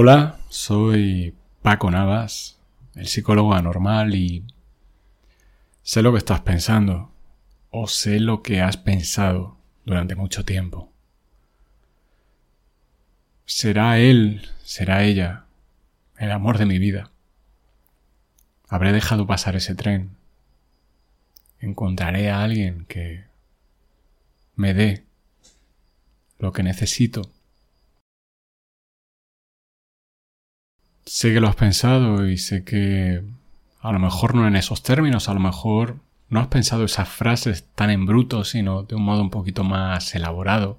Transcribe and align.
Hola, 0.00 0.38
soy 0.48 1.34
Paco 1.60 1.90
Navas, 1.90 2.60
el 2.94 3.08
psicólogo 3.08 3.52
anormal 3.52 4.14
y 4.14 4.44
sé 5.82 6.02
lo 6.02 6.12
que 6.12 6.18
estás 6.18 6.40
pensando 6.42 7.12
o 7.70 7.88
sé 7.88 8.20
lo 8.20 8.44
que 8.44 8.60
has 8.60 8.76
pensado 8.76 9.56
durante 9.84 10.14
mucho 10.14 10.44
tiempo. 10.44 10.92
¿Será 13.44 13.98
él, 13.98 14.48
será 14.62 15.02
ella, 15.02 15.46
el 16.16 16.30
amor 16.30 16.58
de 16.58 16.66
mi 16.66 16.78
vida? 16.78 17.10
¿Habré 18.68 18.92
dejado 18.92 19.26
pasar 19.26 19.56
ese 19.56 19.74
tren? 19.74 20.10
¿Encontraré 21.58 22.30
a 22.30 22.44
alguien 22.44 22.84
que 22.84 23.24
me 24.54 24.74
dé 24.74 25.06
lo 26.38 26.52
que 26.52 26.62
necesito? 26.62 27.32
Sé 31.08 31.32
que 31.32 31.40
lo 31.40 31.48
has 31.48 31.56
pensado 31.56 32.28
y 32.28 32.36
sé 32.36 32.64
que 32.64 33.24
a 33.80 33.92
lo 33.92 33.98
mejor 33.98 34.34
no 34.34 34.46
en 34.46 34.56
esos 34.56 34.82
términos, 34.82 35.30
a 35.30 35.32
lo 35.32 35.40
mejor 35.40 35.96
no 36.28 36.38
has 36.38 36.48
pensado 36.48 36.84
esas 36.84 37.08
frases 37.08 37.64
tan 37.74 37.88
en 37.88 38.04
bruto, 38.04 38.44
sino 38.44 38.82
de 38.82 38.94
un 38.94 39.04
modo 39.04 39.22
un 39.22 39.30
poquito 39.30 39.64
más 39.64 40.14
elaborado, 40.14 40.78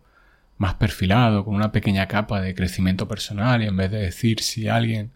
más 0.60 0.76
perfilado, 0.76 1.44
con 1.44 1.56
una 1.56 1.72
pequeña 1.72 2.08
capa 2.08 2.42
de 2.42 2.54
crecimiento 2.54 3.08
personal 3.08 3.64
y 3.64 3.66
en 3.66 3.76
vez 3.76 3.90
de 3.90 3.98
decir 3.98 4.42
si 4.42 4.68
alguien 4.68 5.10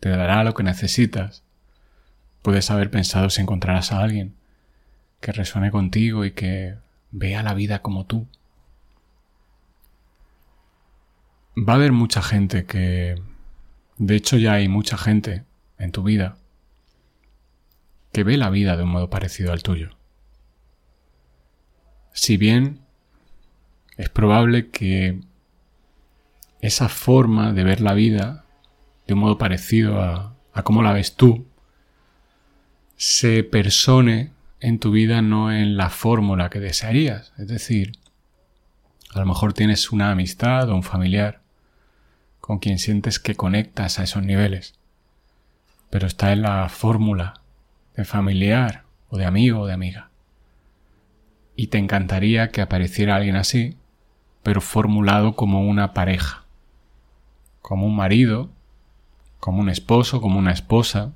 te 0.00 0.08
dará 0.08 0.42
lo 0.42 0.52
que 0.52 0.64
necesitas, 0.64 1.44
puedes 2.42 2.72
haber 2.72 2.90
pensado 2.90 3.30
si 3.30 3.40
encontrarás 3.40 3.92
a 3.92 4.00
alguien 4.00 4.34
que 5.20 5.30
resuene 5.30 5.70
contigo 5.70 6.24
y 6.24 6.32
que 6.32 6.74
vea 7.12 7.44
la 7.44 7.54
vida 7.54 7.82
como 7.82 8.04
tú. 8.04 8.26
Va 11.56 11.74
a 11.74 11.76
haber 11.76 11.92
mucha 11.92 12.20
gente 12.20 12.64
que 12.64 13.14
de 13.98 14.16
hecho, 14.16 14.36
ya 14.36 14.54
hay 14.54 14.68
mucha 14.68 14.96
gente 14.96 15.44
en 15.78 15.92
tu 15.92 16.02
vida 16.02 16.36
que 18.12 18.24
ve 18.24 18.36
la 18.36 18.50
vida 18.50 18.76
de 18.76 18.84
un 18.84 18.90
modo 18.90 19.10
parecido 19.10 19.52
al 19.52 19.62
tuyo. 19.62 19.90
Si 22.12 22.36
bien 22.36 22.80
es 23.96 24.08
probable 24.08 24.70
que 24.70 25.20
esa 26.60 26.88
forma 26.88 27.52
de 27.52 27.64
ver 27.64 27.80
la 27.80 27.92
vida 27.94 28.44
de 29.06 29.14
un 29.14 29.20
modo 29.20 29.36
parecido 29.36 30.00
a, 30.00 30.36
a 30.52 30.62
cómo 30.62 30.82
la 30.82 30.92
ves 30.92 31.16
tú 31.16 31.46
se 32.96 33.42
persone 33.42 34.32
en 34.60 34.78
tu 34.78 34.92
vida 34.92 35.20
no 35.20 35.52
en 35.52 35.76
la 35.76 35.90
fórmula 35.90 36.48
que 36.50 36.60
desearías. 36.60 37.32
Es 37.36 37.48
decir, 37.48 37.98
a 39.12 39.18
lo 39.20 39.26
mejor 39.26 39.52
tienes 39.52 39.92
una 39.92 40.10
amistad 40.10 40.70
o 40.70 40.74
un 40.74 40.82
familiar 40.82 41.42
con 42.44 42.58
quien 42.58 42.78
sientes 42.78 43.18
que 43.18 43.36
conectas 43.36 43.98
a 43.98 44.02
esos 44.02 44.22
niveles. 44.22 44.74
Pero 45.88 46.06
está 46.06 46.30
en 46.30 46.42
la 46.42 46.68
fórmula 46.68 47.40
de 47.96 48.04
familiar 48.04 48.84
o 49.08 49.16
de 49.16 49.24
amigo 49.24 49.60
o 49.60 49.66
de 49.66 49.72
amiga. 49.72 50.10
Y 51.56 51.68
te 51.68 51.78
encantaría 51.78 52.50
que 52.50 52.60
apareciera 52.60 53.16
alguien 53.16 53.36
así, 53.36 53.78
pero 54.42 54.60
formulado 54.60 55.36
como 55.36 55.66
una 55.66 55.94
pareja, 55.94 56.44
como 57.62 57.86
un 57.86 57.96
marido, 57.96 58.50
como 59.40 59.60
un 59.60 59.70
esposo, 59.70 60.20
como 60.20 60.38
una 60.38 60.52
esposa. 60.52 61.12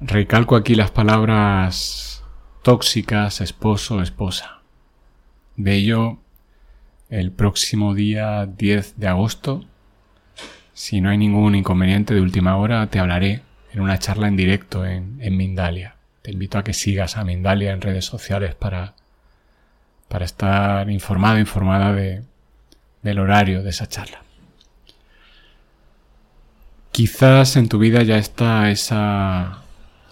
Recalco 0.00 0.56
aquí 0.56 0.74
las 0.74 0.90
palabras 0.90 2.24
tóxicas, 2.62 3.42
esposo, 3.42 4.00
esposa. 4.00 4.62
De 5.56 5.74
ello 5.74 6.23
el 7.10 7.32
próximo 7.32 7.94
día 7.94 8.46
10 8.46 8.98
de 8.98 9.08
agosto. 9.08 9.64
Si 10.72 11.00
no 11.00 11.10
hay 11.10 11.18
ningún 11.18 11.54
inconveniente 11.54 12.14
de 12.14 12.20
última 12.20 12.56
hora, 12.56 12.86
te 12.88 12.98
hablaré 12.98 13.42
en 13.72 13.80
una 13.80 13.98
charla 13.98 14.28
en 14.28 14.36
directo 14.36 14.84
en, 14.84 15.18
Mindalia. 15.36 15.96
Te 16.22 16.32
invito 16.32 16.58
a 16.58 16.64
que 16.64 16.72
sigas 16.72 17.16
a 17.16 17.24
Mindalia 17.24 17.72
en 17.72 17.80
redes 17.80 18.04
sociales 18.04 18.54
para, 18.54 18.94
para 20.08 20.24
estar 20.24 20.90
informado, 20.90 21.38
informada 21.38 21.92
de, 21.92 22.22
del 23.02 23.18
horario 23.18 23.62
de 23.62 23.70
esa 23.70 23.86
charla. 23.86 24.22
Quizás 26.90 27.56
en 27.56 27.68
tu 27.68 27.78
vida 27.78 28.02
ya 28.02 28.18
está 28.18 28.70
esa, 28.70 29.62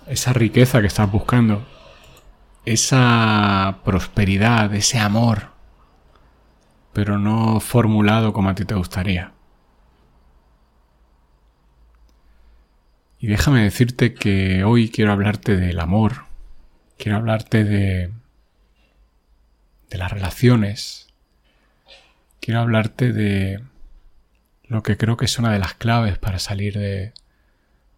esa 0.08 0.32
riqueza 0.32 0.80
que 0.80 0.88
estás 0.88 1.10
buscando, 1.10 1.64
esa 2.64 3.78
prosperidad, 3.84 4.74
ese 4.74 4.98
amor 4.98 5.51
pero 6.92 7.18
no 7.18 7.60
formulado 7.60 8.32
como 8.32 8.50
a 8.50 8.54
ti 8.54 8.64
te 8.64 8.74
gustaría. 8.74 9.32
Y 13.18 13.28
déjame 13.28 13.62
decirte 13.62 14.14
que 14.14 14.64
hoy 14.64 14.90
quiero 14.90 15.12
hablarte 15.12 15.56
del 15.56 15.78
amor, 15.78 16.24
quiero 16.98 17.18
hablarte 17.18 17.62
de, 17.62 18.10
de 19.90 19.98
las 19.98 20.10
relaciones, 20.10 21.08
quiero 22.40 22.60
hablarte 22.60 23.12
de 23.12 23.62
lo 24.64 24.82
que 24.82 24.96
creo 24.96 25.16
que 25.16 25.26
es 25.26 25.38
una 25.38 25.52
de 25.52 25.60
las 25.60 25.74
claves 25.74 26.18
para 26.18 26.40
salir 26.40 26.76
de, 26.78 27.12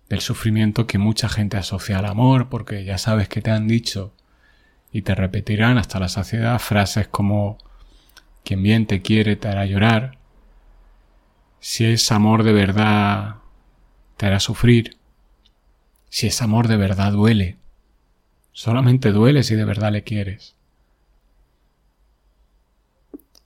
del 0.09 0.21
sufrimiento 0.21 0.87
que 0.87 0.99
mucha 0.99 1.29
gente 1.29 1.57
asocia 1.57 1.99
al 1.99 2.07
amor, 2.07 2.49
porque 2.49 2.85
ya 2.85 2.99
sabes 2.99 3.29
que 3.29 3.41
te 3.41 3.51
han 3.51 3.67
dicho 3.67 4.13
y 4.93 5.03
te 5.03 5.15
repetirán 5.15 5.79
hasta 5.79 5.99
la 5.99 6.09
saciedad 6.09 6.59
frases 6.59 7.09
como 7.09 7.59
quien 8.45 8.63
bien 8.63 8.87
te 8.87 9.03
quiere 9.03 9.37
te 9.37 9.49
hará 9.49 9.67
llorar. 9.67 10.19
Si 11.61 11.87
es 11.87 12.13
amor 12.13 12.43
de 12.45 12.53
verdad, 12.53 13.37
te 14.17 14.27
hará 14.27 14.39
sufrir. 14.39 14.99
Si 16.11 16.27
es 16.27 16.43
amor 16.43 16.69
de 16.69 16.77
verdad, 16.77 17.13
duele. 17.13 17.57
Solamente 18.53 19.11
duele 19.11 19.43
si 19.43 19.57
de 19.57 19.65
verdad 19.65 19.91
le 19.91 20.05
quieres. 20.05 20.55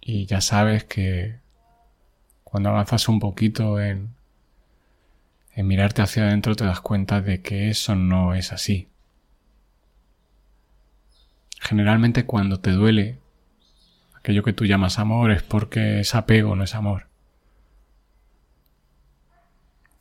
Y 0.01 0.27
ya 0.27 0.41
sabes 0.41 0.85
que 0.85 1.39
cuando 2.43 2.71
avanzas 2.71 3.09
un 3.09 3.21
poquito 3.21 3.81
en, 3.81 4.15
en 5.55 5.67
mirarte 5.67 6.03
hacia 6.03 6.25
adentro 6.25 6.57
te 6.57 6.65
das 6.65 6.81
cuenta 6.81 7.21
de 7.21 7.41
que 7.41 7.71
eso 7.71 7.95
no 7.95 8.35
es 8.35 8.53
así. 8.53 8.89
Generalmente 11.61 12.25
cuando 12.25 12.61
te 12.61 12.73
duele 12.73 13.19
aquello 14.19 14.43
que 14.43 14.53
tú 14.53 14.67
llamas 14.67 14.99
amor 14.99 15.31
es 15.31 15.43
porque 15.43 16.01
es 16.01 16.15
apego, 16.15 16.57
no 16.57 16.65
es 16.65 16.75
amor. 16.75 17.07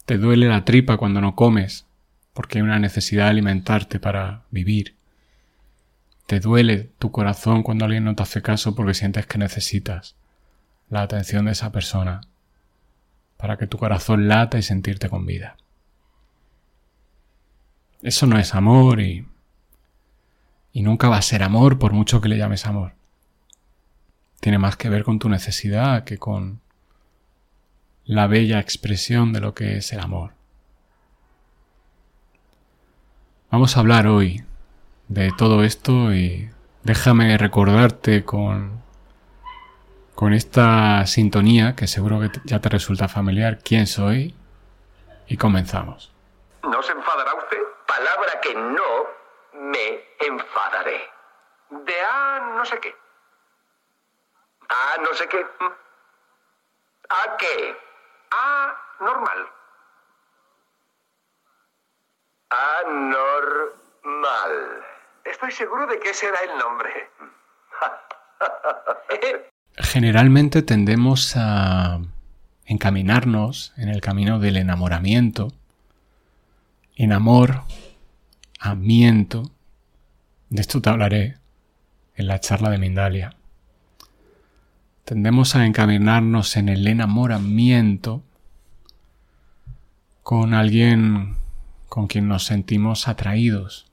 Te 0.05 0.17
duele 0.17 0.47
la 0.47 0.65
tripa 0.65 0.97
cuando 0.97 1.21
no 1.21 1.35
comes, 1.35 1.85
porque 2.33 2.57
hay 2.57 2.63
una 2.63 2.79
necesidad 2.79 3.25
de 3.25 3.31
alimentarte 3.31 3.99
para 3.99 4.43
vivir. 4.51 4.95
Te 6.25 6.39
duele 6.39 6.91
tu 6.97 7.11
corazón 7.11 7.63
cuando 7.63 7.85
alguien 7.85 8.05
no 8.05 8.15
te 8.15 8.23
hace 8.23 8.41
caso 8.41 8.75
porque 8.75 8.93
sientes 8.93 9.27
que 9.27 9.37
necesitas 9.37 10.15
la 10.89 11.01
atención 11.01 11.45
de 11.45 11.51
esa 11.51 11.71
persona 11.71 12.21
para 13.37 13.57
que 13.57 13.67
tu 13.67 13.77
corazón 13.77 14.27
lata 14.27 14.57
y 14.57 14.61
sentirte 14.61 15.09
con 15.09 15.25
vida. 15.25 15.57
Eso 18.01 18.25
no 18.25 18.37
es 18.37 18.55
amor 18.55 18.99
y, 18.99 19.27
y 20.71 20.81
nunca 20.81 21.09
va 21.09 21.17
a 21.17 21.21
ser 21.21 21.43
amor 21.43 21.79
por 21.79 21.93
mucho 21.93 22.21
que 22.21 22.29
le 22.29 22.37
llames 22.37 22.65
amor 22.65 22.96
tiene 24.39 24.57
más 24.57 24.75
que 24.77 24.89
ver 24.89 25.03
con 25.03 25.19
tu 25.19 25.29
necesidad 25.29 26.03
que 26.03 26.17
con 26.17 26.61
la 28.05 28.27
bella 28.27 28.59
expresión 28.59 29.33
de 29.33 29.41
lo 29.41 29.53
que 29.53 29.77
es 29.77 29.91
el 29.93 29.99
amor. 29.99 30.31
Vamos 33.51 33.75
a 33.75 33.79
hablar 33.79 34.07
hoy 34.07 34.43
de 35.07 35.31
todo 35.37 35.63
esto 35.63 36.13
y 36.13 36.49
déjame 36.83 37.37
recordarte 37.37 38.23
con 38.23 38.85
con 40.17 40.33
esta 40.33 41.05
sintonía 41.05 41.75
que 41.75 41.85
seguro 41.85 42.19
que 42.19 42.31
ya 42.43 42.59
te 42.59 42.69
resulta 42.69 43.07
familiar 43.07 43.59
quién 43.63 43.85
soy 43.85 44.33
y 45.27 45.37
comenzamos. 45.37 46.11
¿No 46.63 46.81
se 46.81 46.91
enfadará 46.91 47.35
usted? 47.35 47.57
Palabra 47.85 48.41
que 48.41 48.55
no 48.55 49.05
me 49.71 50.01
enfadaré. 50.27 51.01
De 51.69 51.93
A 52.01 52.55
no 52.57 52.65
sé 52.65 52.79
qué. 52.79 52.95
Ah, 54.69 54.95
no 55.01 55.13
sé 55.13 55.27
qué. 55.27 55.45
¿A 57.09 57.37
qué? 57.37 57.77
A 58.31 58.75
normal. 58.99 59.47
Anormal. 62.49 63.71
Estoy 65.23 65.51
seguro 65.51 65.85
de 65.87 65.99
que 65.99 66.09
ese 66.09 66.27
era 66.27 66.41
el 66.41 66.57
nombre. 66.57 67.09
Generalmente 69.77 70.63
tendemos 70.63 71.35
a 71.37 72.01
encaminarnos 72.65 73.73
en 73.77 73.87
el 73.89 74.01
camino 74.01 74.39
del 74.39 74.57
enamoramiento. 74.57 75.53
Enamoramiento. 76.95 79.51
De 80.49 80.61
esto 80.61 80.81
te 80.81 80.89
hablaré 80.89 81.37
en 82.15 82.27
la 82.27 82.39
charla 82.39 82.69
de 82.69 82.77
Mindalia 82.79 83.36
tendemos 85.07 85.55
a 85.55 85.65
encaminarnos 85.65 86.57
en 86.57 86.67
el 86.67 86.85
enamoramiento 86.85 88.25
con 90.21 90.53
alguien 90.53 91.37
con 91.87 92.07
quien 92.07 92.27
nos 92.27 92.43
sentimos 92.43 93.07
atraídos. 93.07 93.89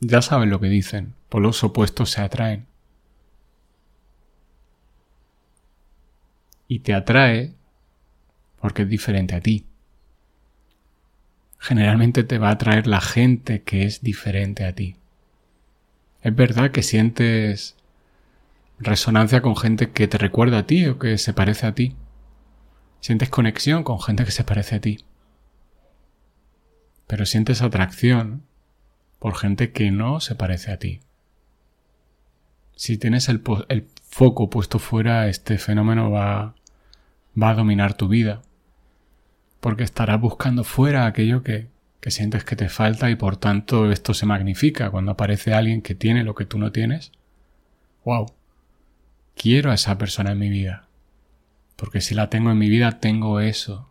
Ya 0.00 0.22
saben 0.22 0.48
lo 0.48 0.60
que 0.60 0.68
dicen, 0.68 1.12
por 1.28 1.42
los 1.42 1.62
opuestos 1.62 2.08
se 2.08 2.22
atraen. 2.22 2.64
Y 6.66 6.78
te 6.78 6.94
atrae 6.94 7.52
porque 8.62 8.84
es 8.84 8.88
diferente 8.88 9.34
a 9.34 9.42
ti. 9.42 9.66
Generalmente 11.58 12.24
te 12.24 12.38
va 12.38 12.48
a 12.48 12.52
atraer 12.52 12.86
la 12.86 13.02
gente 13.02 13.62
que 13.62 13.84
es 13.84 14.00
diferente 14.00 14.64
a 14.64 14.74
ti. 14.74 14.96
Es 16.24 16.34
verdad 16.34 16.70
que 16.70 16.82
sientes 16.82 17.76
resonancia 18.78 19.42
con 19.42 19.56
gente 19.56 19.90
que 19.90 20.08
te 20.08 20.16
recuerda 20.16 20.58
a 20.58 20.66
ti 20.66 20.86
o 20.86 20.98
que 20.98 21.18
se 21.18 21.34
parece 21.34 21.66
a 21.66 21.74
ti. 21.74 21.96
Sientes 23.00 23.28
conexión 23.28 23.84
con 23.84 24.00
gente 24.00 24.24
que 24.24 24.30
se 24.30 24.42
parece 24.42 24.76
a 24.76 24.80
ti. 24.80 25.04
Pero 27.06 27.26
sientes 27.26 27.60
atracción 27.60 28.42
por 29.18 29.36
gente 29.36 29.70
que 29.72 29.90
no 29.90 30.18
se 30.20 30.34
parece 30.34 30.72
a 30.72 30.78
ti. 30.78 31.00
Si 32.74 32.96
tienes 32.96 33.28
el, 33.28 33.42
foco 34.08 34.48
puesto 34.48 34.78
fuera, 34.78 35.28
este 35.28 35.58
fenómeno 35.58 36.10
va, 36.10 36.54
va 37.40 37.50
a 37.50 37.54
dominar 37.54 37.98
tu 37.98 38.08
vida. 38.08 38.40
Porque 39.60 39.84
estarás 39.84 40.18
buscando 40.22 40.64
fuera 40.64 41.04
aquello 41.04 41.42
que, 41.42 41.73
que 42.04 42.10
sientes 42.10 42.44
que 42.44 42.54
te 42.54 42.68
falta 42.68 43.08
y 43.08 43.16
por 43.16 43.38
tanto 43.38 43.90
esto 43.90 44.12
se 44.12 44.26
magnifica 44.26 44.90
cuando 44.90 45.12
aparece 45.12 45.54
alguien 45.54 45.80
que 45.80 45.94
tiene 45.94 46.22
lo 46.22 46.34
que 46.34 46.44
tú 46.44 46.58
no 46.58 46.70
tienes. 46.70 47.12
¡Wow! 48.04 48.26
Quiero 49.34 49.70
a 49.70 49.74
esa 49.74 49.96
persona 49.96 50.32
en 50.32 50.38
mi 50.38 50.50
vida. 50.50 50.86
Porque 51.76 52.02
si 52.02 52.14
la 52.14 52.28
tengo 52.28 52.50
en 52.50 52.58
mi 52.58 52.68
vida, 52.68 53.00
tengo 53.00 53.40
eso 53.40 53.88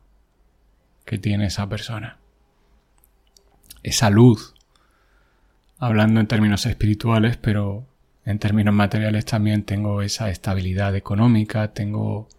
que 1.06 1.18
tiene 1.18 1.48
esa 1.48 1.68
persona. 1.68 2.19
Esa 3.81 4.12
luz. 4.12 4.54
Hablando 5.80 6.19
en 6.19 6.27
términos 6.27 6.68
espirituales, 6.68 7.38
pero 7.38 7.88
en 8.25 8.38
términos 8.38 8.75
materiales 8.75 9.25
también 9.25 9.63
tengo 9.63 10.04
esa 10.04 10.30
estabilidad 10.30 10.95
económica, 10.95 11.74
tengo 11.74 12.30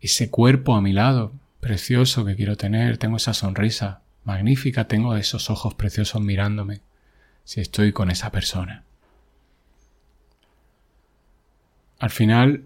ese 0.00 0.30
cuerpo 0.30 0.76
a 0.76 0.80
mi 0.80 0.92
lado, 0.92 1.32
precioso 1.58 2.24
que 2.24 2.36
quiero 2.36 2.56
tener, 2.56 2.96
tengo 2.96 3.16
esa 3.16 3.34
sonrisa, 3.34 4.02
magnífica 4.28 4.86
tengo 4.88 5.16
esos 5.16 5.48
ojos 5.48 5.72
preciosos 5.72 6.20
mirándome 6.20 6.82
si 7.44 7.62
estoy 7.62 7.92
con 7.92 8.10
esa 8.10 8.30
persona. 8.30 8.84
Al 11.98 12.10
final, 12.10 12.64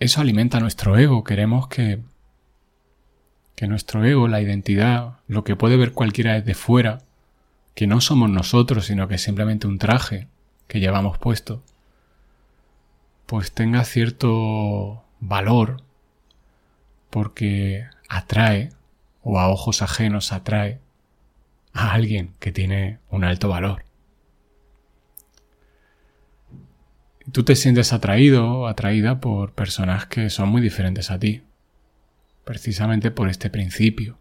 eso 0.00 0.20
alimenta 0.20 0.58
nuestro 0.58 0.98
ego. 0.98 1.22
Queremos 1.22 1.68
que, 1.68 2.00
que 3.54 3.68
nuestro 3.68 4.04
ego, 4.04 4.26
la 4.26 4.40
identidad, 4.40 5.20
lo 5.28 5.44
que 5.44 5.54
puede 5.54 5.76
ver 5.76 5.92
cualquiera 5.92 6.34
desde 6.34 6.54
fuera, 6.54 7.02
que 7.76 7.86
no 7.86 8.00
somos 8.00 8.28
nosotros, 8.28 8.86
sino 8.86 9.06
que 9.06 9.14
es 9.14 9.22
simplemente 9.22 9.68
un 9.68 9.78
traje 9.78 10.26
que 10.66 10.80
llevamos 10.80 11.18
puesto, 11.18 11.62
pues 13.26 13.52
tenga 13.52 13.84
cierto 13.84 15.04
valor 15.20 15.84
porque 17.08 17.86
atrae, 18.08 18.70
o 19.22 19.38
a 19.38 19.48
ojos 19.48 19.80
ajenos 19.80 20.32
atrae, 20.32 20.80
a 21.74 21.92
alguien 21.92 22.34
que 22.38 22.52
tiene 22.52 23.00
un 23.10 23.24
alto 23.24 23.48
valor. 23.48 23.84
Tú 27.32 27.42
te 27.42 27.56
sientes 27.56 27.92
atraído 27.92 28.48
o 28.48 28.66
atraída 28.68 29.20
por 29.20 29.52
personas 29.52 30.06
que 30.06 30.30
son 30.30 30.50
muy 30.50 30.62
diferentes 30.62 31.10
a 31.10 31.18
ti, 31.18 31.42
precisamente 32.44 33.10
por 33.10 33.28
este 33.28 33.50
principio. 33.50 34.18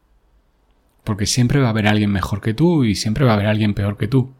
Porque 1.03 1.27
siempre 1.27 1.59
va 1.59 1.67
a 1.67 1.69
haber 1.69 1.87
alguien 1.87 2.11
mejor 2.11 2.41
que 2.41 2.53
tú 2.53 2.85
y 2.85 2.95
siempre 2.95 3.25
va 3.25 3.31
a 3.31 3.35
haber 3.35 3.47
alguien 3.47 3.73
peor 3.73 3.97
que 3.97 4.07
tú. 4.07 4.33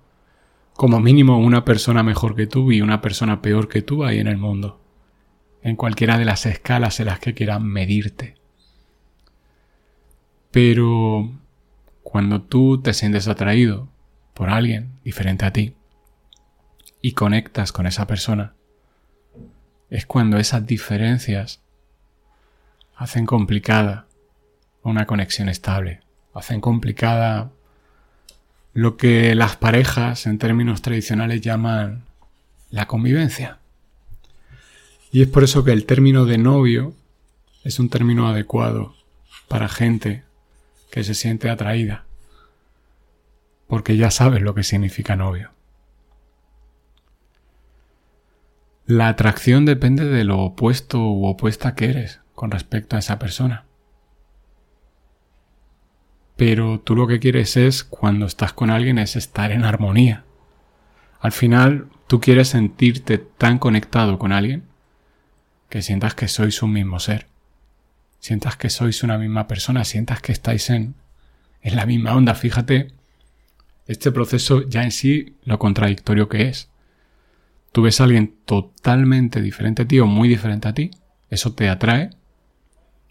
Como 0.74 1.00
mínimo 1.00 1.38
una 1.38 1.66
persona 1.66 2.02
mejor 2.02 2.36
que 2.36 2.48
tú 2.48 2.72
y 2.72 2.82
una 2.82 3.02
persona 3.02 3.42
peor 3.42 3.68
que 3.68 3.84
tú 3.84 4.06
hay 4.06 4.20
en 4.20 4.28
el 4.28 4.38
mundo, 4.38 4.82
en 5.62 5.76
cualquiera 5.76 6.18
de 6.18 6.26
las 6.26 6.48
escalas 6.48 7.00
en 7.00 7.08
las 7.08 7.20
que 7.20 7.36
quieran 7.36 7.64
medirte. 7.64 8.36
Pero 10.50 11.43
cuando 12.14 12.44
tú 12.44 12.80
te 12.80 12.94
sientes 12.94 13.28
atraído 13.28 13.90
por 14.36 14.52
alguien 14.52 14.92
diferente 15.04 15.46
a 15.46 15.52
ti 15.52 15.74
y 17.02 17.14
conectas 17.14 17.72
con 17.72 17.88
esa 17.88 18.06
persona, 18.06 18.54
es 19.90 20.06
cuando 20.06 20.38
esas 20.38 20.64
diferencias 20.68 21.60
hacen 22.96 23.26
complicada 23.26 24.06
una 24.84 25.08
conexión 25.08 25.50
estable, 25.50 26.02
hacen 26.36 26.62
complicada 26.62 27.50
lo 28.76 28.96
que 28.96 29.34
las 29.34 29.56
parejas 29.56 30.28
en 30.28 30.38
términos 30.38 30.84
tradicionales 30.84 31.42
llaman 31.42 32.04
la 32.70 32.86
convivencia. 32.86 33.58
Y 35.12 35.24
es 35.24 35.28
por 35.30 35.44
eso 35.44 35.64
que 35.64 35.72
el 35.72 35.88
término 35.88 36.26
de 36.26 36.38
novio 36.38 36.94
es 37.64 37.80
un 37.80 37.90
término 37.90 38.28
adecuado 38.28 38.94
para 39.48 39.68
gente 39.68 40.24
que 40.94 41.04
se 41.04 41.16
siente 41.16 41.50
atraída, 41.50 42.06
porque 43.66 43.98
ya 43.98 44.12
sabes 44.12 44.44
lo 44.44 44.54
que 44.54 44.62
significa 44.62 45.16
novio. 45.16 45.50
La 48.86 49.08
atracción 49.08 49.66
depende 49.66 50.06
de 50.06 50.24
lo 50.24 50.38
opuesto 50.42 51.00
u 51.00 51.26
opuesta 51.26 51.74
que 51.74 51.86
eres 51.86 52.22
con 52.36 52.52
respecto 52.52 52.96
a 52.96 53.00
esa 53.00 53.18
persona. 53.18 53.66
Pero 56.36 56.80
tú 56.80 56.96
lo 56.96 57.08
que 57.08 57.20
quieres 57.20 57.58
es, 57.58 57.84
cuando 57.84 58.28
estás 58.28 58.54
con 58.54 58.70
alguien, 58.70 59.00
es 59.00 59.16
estar 59.16 59.52
en 59.52 59.66
armonía. 59.66 60.26
Al 61.20 61.32
final, 61.32 61.88
tú 62.06 62.22
quieres 62.22 62.50
sentirte 62.50 63.18
tan 63.18 63.58
conectado 63.58 64.20
con 64.20 64.32
alguien 64.32 64.66
que 65.70 65.82
sientas 65.82 66.14
que 66.14 66.28
sois 66.28 66.62
un 66.62 66.72
mismo 66.72 67.00
ser 67.00 67.33
sientas 68.24 68.56
que 68.56 68.70
sois 68.70 69.04
una 69.04 69.18
misma 69.18 69.48
persona, 69.48 69.84
sientas 69.84 70.22
que 70.22 70.32
estáis 70.32 70.70
en, 70.70 70.96
en 71.62 71.76
la 71.76 71.86
misma 71.86 72.16
onda. 72.16 72.36
Fíjate, 72.36 72.94
este 73.86 74.14
proceso 74.14 74.62
ya 74.70 74.82
en 74.84 74.92
sí 74.92 75.36
lo 75.44 75.60
contradictorio 75.60 76.30
que 76.30 76.48
es. 76.48 76.70
Tú 77.74 77.82
ves 77.82 78.00
a 78.00 78.06
alguien 78.06 78.38
totalmente 78.46 79.42
diferente 79.42 79.82
a 79.82 79.88
ti 79.90 80.00
o 80.00 80.06
muy 80.06 80.30
diferente 80.30 80.70
a 80.70 80.74
ti, 80.74 80.92
eso 81.30 81.54
te 81.54 81.68
atrae 81.68 82.12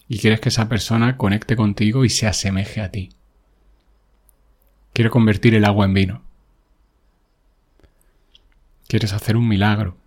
y 0.09 0.19
quieres 0.19 0.41
que 0.41 0.49
esa 0.49 0.71
persona 0.71 1.19
conecte 1.19 1.57
contigo 1.57 2.07
y 2.07 2.09
se 2.09 2.27
asemeje 2.27 2.81
a 2.81 2.91
ti. 2.91 3.11
Quiere 4.95 5.11
convertir 5.11 5.55
el 5.55 5.67
agua 5.67 5.85
en 5.85 5.93
vino. 5.93 6.23
Quieres 8.89 9.13
hacer 9.13 9.37
un 9.37 9.47
milagro. 9.47 9.99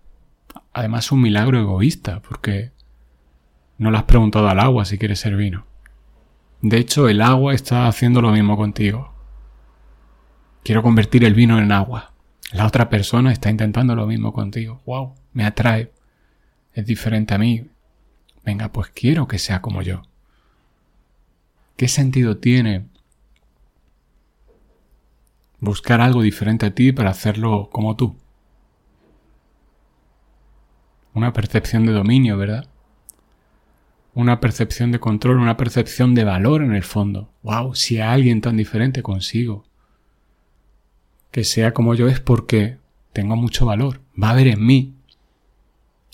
Además 0.72 1.12
un 1.12 1.22
milagro 1.22 1.60
egoísta, 1.60 2.22
porque 2.22 2.72
no 3.78 3.90
le 3.90 3.98
has 3.98 4.04
preguntado 4.04 4.48
al 4.48 4.60
agua 4.60 4.84
si 4.84 4.98
quiere 4.98 5.16
ser 5.16 5.36
vino. 5.36 5.66
De 6.62 6.78
hecho, 6.78 7.08
el 7.08 7.20
agua 7.20 7.54
está 7.54 7.86
haciendo 7.86 8.22
lo 8.22 8.32
mismo 8.32 8.56
contigo. 8.56 9.12
Quiero 10.64 10.82
convertir 10.82 11.24
el 11.24 11.34
vino 11.34 11.58
en 11.58 11.70
agua. 11.70 12.12
La 12.52 12.66
otra 12.66 12.88
persona 12.88 13.32
está 13.32 13.50
intentando 13.50 13.94
lo 13.94 14.06
mismo 14.06 14.32
contigo. 14.32 14.82
¡Wow! 14.86 15.14
Me 15.32 15.44
atrae. 15.44 15.92
Es 16.72 16.86
diferente 16.86 17.34
a 17.34 17.38
mí. 17.38 17.68
Venga, 18.44 18.72
pues 18.72 18.88
quiero 18.88 19.28
que 19.28 19.38
sea 19.38 19.60
como 19.60 19.82
yo. 19.82 20.02
¿Qué 21.76 21.88
sentido 21.88 22.38
tiene 22.38 22.86
buscar 25.60 26.00
algo 26.00 26.22
diferente 26.22 26.66
a 26.66 26.74
ti 26.74 26.92
para 26.92 27.10
hacerlo 27.10 27.68
como 27.70 27.96
tú? 27.96 28.16
Una 31.12 31.32
percepción 31.32 31.86
de 31.86 31.92
dominio, 31.92 32.38
¿verdad? 32.38 32.68
Una 34.16 34.40
percepción 34.40 34.92
de 34.92 34.98
control, 34.98 35.38
una 35.38 35.58
percepción 35.58 36.14
de 36.14 36.24
valor 36.24 36.62
en 36.62 36.74
el 36.74 36.84
fondo. 36.84 37.30
¡Wow! 37.42 37.74
Si 37.74 38.00
hay 38.00 38.08
alguien 38.14 38.40
tan 38.40 38.56
diferente 38.56 39.02
consigo 39.02 39.66
que 41.30 41.44
sea 41.44 41.74
como 41.74 41.94
yo 41.94 42.08
es 42.08 42.18
porque 42.18 42.78
tengo 43.12 43.36
mucho 43.36 43.66
valor. 43.66 44.00
Va 44.20 44.30
a 44.30 44.34
ver 44.34 44.48
en 44.48 44.64
mí 44.64 44.94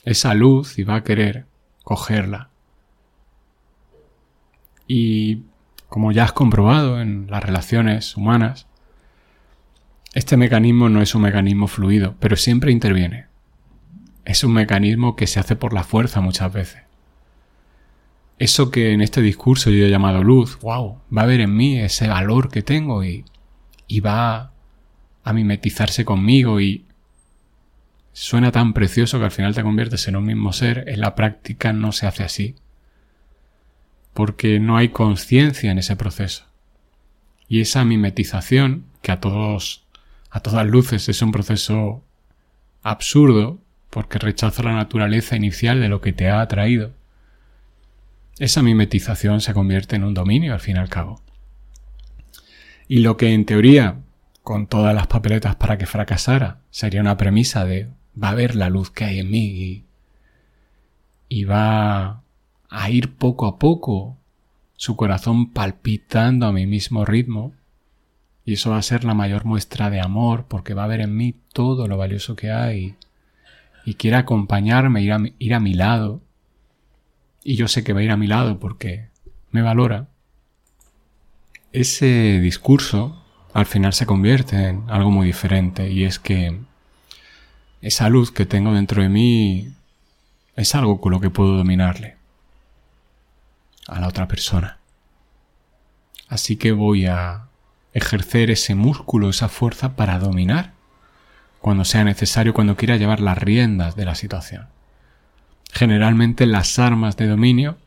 esa 0.05 0.35
luz 0.35 0.81
y 0.81 0.83
va 0.83 0.97
a 0.97 1.05
querer 1.05 1.47
cogerla. 1.85 2.51
Y 4.89 5.45
como 5.89 6.11
ya 6.11 6.25
has 6.25 6.33
comprobado 6.33 7.01
en 7.01 7.29
las 7.31 7.45
relaciones 7.45 8.17
humanas, 8.17 8.67
este 10.13 10.37
mecanismo 10.37 10.89
no 10.89 11.03
es 11.03 11.15
un 11.15 11.23
mecanismo 11.23 11.69
fluido, 11.69 12.17
pero 12.19 12.35
siempre 12.35 12.73
interviene. 12.73 13.27
Es 14.25 14.43
un 14.43 14.55
mecanismo 14.55 15.15
que 15.15 15.29
se 15.29 15.39
hace 15.39 15.55
por 15.55 15.73
la 15.73 15.85
fuerza 15.85 16.21
muchas 16.21 16.53
veces 16.53 16.82
eso 18.43 18.73
que 18.73 18.93
en 18.93 19.03
este 19.03 19.23
discurso 19.23 19.71
yo 19.71 19.87
he 19.87 19.91
llamado 19.91 20.25
luz, 20.25 20.59
wow, 20.63 21.01
va 21.17 21.23
a 21.23 21.27
ver 21.27 21.41
en 21.41 21.55
mí 21.55 21.79
ese 21.79 22.09
valor 22.09 22.51
que 22.51 22.63
tengo 22.63 23.05
y, 23.05 23.25
va 24.05 24.53
a 25.23 25.33
mimetizarse 25.33 26.05
conmigo 26.05 26.61
y 26.61 26.87
suena 28.13 28.51
tan 28.51 28.73
precioso 28.73 29.19
que 29.19 29.27
al 29.27 29.31
final 29.31 29.55
te 29.55 29.63
conviertes 29.63 30.09
en 30.09 30.17
un 30.17 30.25
mismo 30.25 30.53
ser, 30.53 30.89
en 30.89 31.01
la 31.01 31.15
práctica 31.15 31.73
no 31.73 31.93
se 31.93 32.07
hace 32.09 32.25
así. 32.25 32.57
Porque 34.13 34.59
no 34.59 34.77
hay 34.77 34.89
conciencia 34.89 35.71
en 35.71 35.79
ese 35.79 35.95
proceso. 35.95 36.47
Y 37.49 37.61
esa 37.61 37.85
mimetización, 37.85 38.87
que 39.03 39.13
a 39.13 39.21
todos, 39.21 39.85
a 40.31 40.41
todas 40.41 40.67
luces 40.67 41.09
es 41.09 41.23
un 41.23 41.31
proceso 41.31 42.03
absurdo, 42.83 43.61
porque 43.91 44.19
rechaza 44.19 44.65
la 44.65 44.73
naturaleza 44.73 45.37
inicial 45.37 45.81
de 45.81 45.89
lo 45.89 46.01
que 46.01 46.13
te 46.13 46.29
ha 46.29 46.41
atraído, 46.41 46.93
esa 48.39 48.63
mimetización 48.63 49.41
se 49.41 49.55
convierte 49.55 49.97
en 49.97 50.05
un 50.05 50.15
dominio 50.15 50.55
al 50.55 50.61
fin 50.61 50.77
y 50.77 50.81
al 50.81 50.89
cabo. 50.89 51.21
Y 52.89 53.01
lo 53.01 53.17
que 53.17 53.33
en 53.33 53.45
teoría, 53.45 54.01
con 54.43 54.67
todas 54.67 54.95
las 54.95 55.07
papeletas 55.07 55.57
para 55.57 55.79
que 55.79 55.87
fracasara, 55.87 56.61
sería 56.71 57.01
una 57.01 57.17
premisa 57.17 57.65
de 57.65 57.89
va 58.21 58.31
a 58.31 58.35
ver 58.35 58.57
la 58.57 58.69
luz 58.69 58.91
que 58.91 59.05
hay 59.05 59.21
en 59.21 59.31
mí 59.31 59.85
y, 61.29 61.45
va 61.45 62.23
a 62.69 62.91
ir 62.91 63.15
poco 63.15 63.47
a 63.47 63.59
poco 63.59 64.19
su 64.77 64.97
corazón 64.97 65.51
palpitando 65.53 66.47
a 66.47 66.53
mi 66.53 66.67
mismo 66.67 67.05
ritmo, 67.05 67.55
y 68.45 68.55
eso 68.55 68.71
va 68.71 68.79
a 68.79 68.83
ser 68.83 69.05
la 69.05 69.15
mayor 69.15 69.45
muestra 69.45 69.89
de 69.89 70.01
amor 70.01 70.47
porque 70.49 70.75
va 70.75 70.85
a 70.85 70.89
ver 70.89 71.01
en 71.01 71.17
mí 71.17 71.35
todo 71.53 71.87
lo 71.87 71.97
valioso 71.97 72.37
que 72.37 72.51
hay 72.51 72.97
y 73.85 73.95
quiere 73.95 74.17
acompañarme, 74.17 75.03
ir 75.03 75.13
a, 75.13 75.21
ir 75.39 75.55
a 75.55 75.61
mi 75.61 75.75
lado. 75.75 76.21
Y 77.45 77.57
yo 77.57 77.69
sé 77.69 77.83
que 77.85 77.93
va 77.93 78.01
a 78.01 78.05
ir 78.05 78.11
a 78.11 78.17
mi 78.17 78.27
lado 78.27 78.59
porque 78.59 79.09
me 79.51 79.63
valora. 79.63 80.09
Ese 81.73 82.41
discurso 82.41 83.23
al 83.53 83.67
final 83.67 83.93
se 83.93 84.07
convierte 84.07 84.69
en 84.69 84.85
algo 84.89 85.11
muy 85.11 85.27
diferente 85.27 85.91
y 85.91 86.05
es 86.05 86.19
que 86.19 86.61
esa 87.81 88.09
luz 88.09 88.31
que 88.31 88.47
tengo 88.47 88.73
dentro 88.73 89.03
de 89.03 89.09
mí 89.09 89.75
es 90.57 90.75
algo 90.75 91.01
con 91.01 91.13
lo 91.13 91.21
que 91.21 91.31
puedo 91.31 91.57
dominarle 91.57 92.17
a 93.89 94.01
la 94.01 94.09
otra 94.09 94.29
persona. 94.29 94.79
Así 96.29 96.57
que 96.57 96.73
voy 96.73 97.07
a 97.07 97.49
ejercer 97.93 98.51
ese 98.51 98.75
músculo, 98.75 99.29
esa 99.29 99.49
fuerza 99.49 99.97
para 99.97 100.19
dominar 100.19 100.73
cuando 101.61 101.85
sea 101.85 102.05
necesario, 102.05 102.55
cuando 102.55 102.77
quiera 102.77 102.97
llevar 102.97 103.21
las 103.21 103.39
riendas 103.39 103.97
de 103.97 104.05
la 104.05 104.15
situación. 104.15 104.69
Generalmente 105.73 106.45
las 106.45 106.79
armas 106.79 107.17
de 107.17 107.27
dominio 107.27 107.79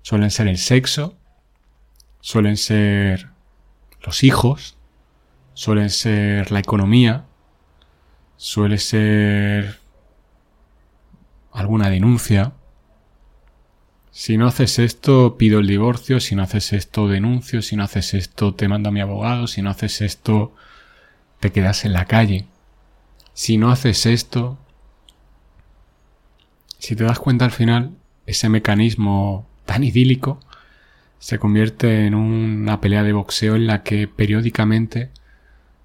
suelen 0.00 0.30
ser 0.30 0.48
el 0.48 0.56
sexo, 0.56 1.14
suelen 2.22 2.56
ser 2.56 3.28
los 4.00 4.24
hijos, 4.24 4.78
suelen 5.52 5.90
ser 5.90 6.50
la 6.50 6.60
economía, 6.60 7.26
suele 8.38 8.78
ser 8.78 9.78
alguna 11.52 11.90
denuncia. 11.90 12.54
Si 14.10 14.38
no 14.38 14.46
haces 14.46 14.78
esto, 14.78 15.36
pido 15.36 15.60
el 15.60 15.66
divorcio, 15.66 16.18
si 16.18 16.34
no 16.34 16.42
haces 16.42 16.72
esto, 16.72 17.08
denuncio, 17.08 17.60
si 17.60 17.76
no 17.76 17.84
haces 17.84 18.14
esto, 18.14 18.54
te 18.54 18.68
mando 18.68 18.88
a 18.88 18.92
mi 18.92 19.02
abogado, 19.02 19.46
si 19.48 19.60
no 19.60 19.68
haces 19.68 20.00
esto, 20.00 20.54
te 21.40 21.52
quedas 21.52 21.84
en 21.84 21.92
la 21.92 22.06
calle. 22.06 22.46
Si 23.34 23.58
no 23.58 23.70
haces 23.70 24.06
esto, 24.06 24.58
si 26.82 26.96
te 26.96 27.04
das 27.04 27.20
cuenta 27.20 27.44
al 27.44 27.52
final, 27.52 27.92
ese 28.26 28.48
mecanismo 28.48 29.46
tan 29.66 29.84
idílico 29.84 30.40
se 31.20 31.38
convierte 31.38 32.06
en 32.06 32.16
una 32.16 32.80
pelea 32.80 33.04
de 33.04 33.12
boxeo 33.12 33.54
en 33.54 33.68
la 33.68 33.84
que 33.84 34.08
periódicamente 34.08 35.10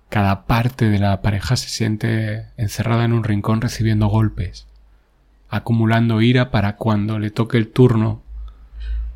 cada 0.09 0.47
parte 0.47 0.89
de 0.89 0.97
la 0.97 1.21
pareja 1.21 1.55
se 1.55 1.69
siente 1.69 2.47
encerrada 2.57 3.05
en 3.05 3.13
un 3.13 3.23
rincón 3.23 3.61
recibiendo 3.61 4.07
golpes, 4.07 4.65
acumulando 5.49 6.19
ira 6.19 6.49
para 6.49 6.77
cuando 6.77 7.19
le 7.19 7.29
toque 7.29 7.57
el 7.57 7.67
turno 7.67 8.23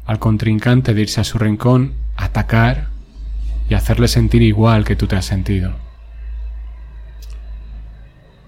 al 0.06 0.20
contrincante 0.20 0.94
de 0.94 1.02
irse 1.02 1.20
a 1.20 1.24
su 1.24 1.40
rincón, 1.40 1.96
atacar 2.16 2.90
y 3.70 3.74
hacerle 3.74 4.08
sentir 4.08 4.44
igual 4.44 4.86
que 4.86 4.96
tú 4.96 5.08
te 5.08 5.16
has 5.16 5.26
sentido. 5.26 5.74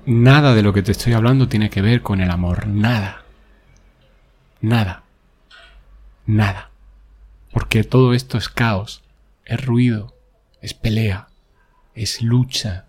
Nada 0.06 0.54
de 0.54 0.62
lo 0.62 0.72
que 0.72 0.84
te 0.84 0.92
estoy 0.92 1.14
hablando 1.14 1.48
tiene 1.48 1.72
que 1.72 1.82
ver 1.82 2.04
con 2.04 2.22
el 2.22 2.30
amor. 2.30 2.68
Nada. 2.68 3.23
Nada. 4.64 5.04
Nada. 6.26 6.72
Porque 7.52 7.84
todo 7.84 8.14
esto 8.14 8.38
es 8.38 8.48
caos, 8.48 9.04
es 9.44 9.64
ruido, 9.66 10.16
es 10.62 10.74
pelea, 10.74 11.28
es 11.96 12.22
lucha. 12.22 12.86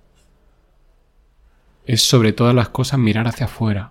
Es 1.84 2.00
sobre 2.00 2.32
todas 2.32 2.54
las 2.54 2.68
cosas 2.68 3.00
mirar 3.00 3.26
hacia 3.26 3.46
afuera. 3.46 3.90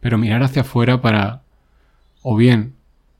Pero 0.00 0.16
mirar 0.16 0.42
hacia 0.42 0.62
afuera 0.62 1.02
para 1.02 1.42
o 2.22 2.36
bien 2.36 2.74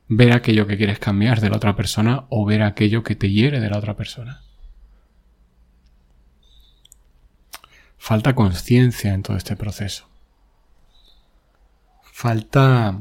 ver 0.09 0.33
aquello 0.33 0.67
que 0.67 0.79
quieres 0.79 0.99
cambiar 0.99 1.43
de 1.43 1.51
la 1.51 1.59
otra 1.59 1.77
persona 1.77 2.25
o 2.31 2.47
ver 2.47 2.63
aquello 2.63 3.03
que 3.03 3.17
te 3.17 3.31
hiere 3.31 3.61
de 3.61 3.69
la 3.69 3.77
otra 3.77 3.97
persona. 3.99 4.41
Falta 7.99 8.35
conciencia 8.35 9.13
en 9.13 9.23
todo 9.23 9.37
este 9.37 9.57
proceso. 9.57 10.14
Falta... 12.17 12.97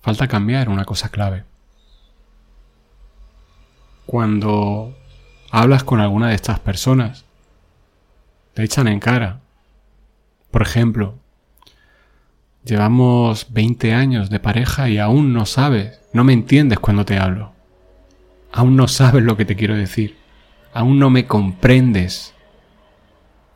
Falta 0.00 0.26
cambiar 0.26 0.68
una 0.68 0.84
cosa 0.84 1.08
clave. 1.08 1.44
Cuando 4.06 4.98
hablas 5.52 5.84
con 5.84 6.00
alguna 6.00 6.30
de 6.30 6.34
estas 6.34 6.58
personas, 6.58 7.26
te 8.54 8.64
echan 8.64 8.88
en 8.88 8.98
cara. 8.98 9.38
Por 10.50 10.62
ejemplo, 10.62 11.14
llevamos 12.64 13.46
20 13.50 13.94
años 13.94 14.30
de 14.30 14.40
pareja 14.40 14.88
y 14.88 14.98
aún 14.98 15.32
no 15.32 15.46
sabes, 15.46 16.00
no 16.12 16.24
me 16.24 16.32
entiendes 16.32 16.80
cuando 16.80 17.04
te 17.04 17.18
hablo. 17.18 17.52
Aún 18.50 18.74
no 18.74 18.88
sabes 18.88 19.22
lo 19.22 19.36
que 19.36 19.44
te 19.44 19.54
quiero 19.54 19.76
decir. 19.76 20.18
Aún 20.74 20.98
no 20.98 21.08
me 21.08 21.26
comprendes 21.26 22.34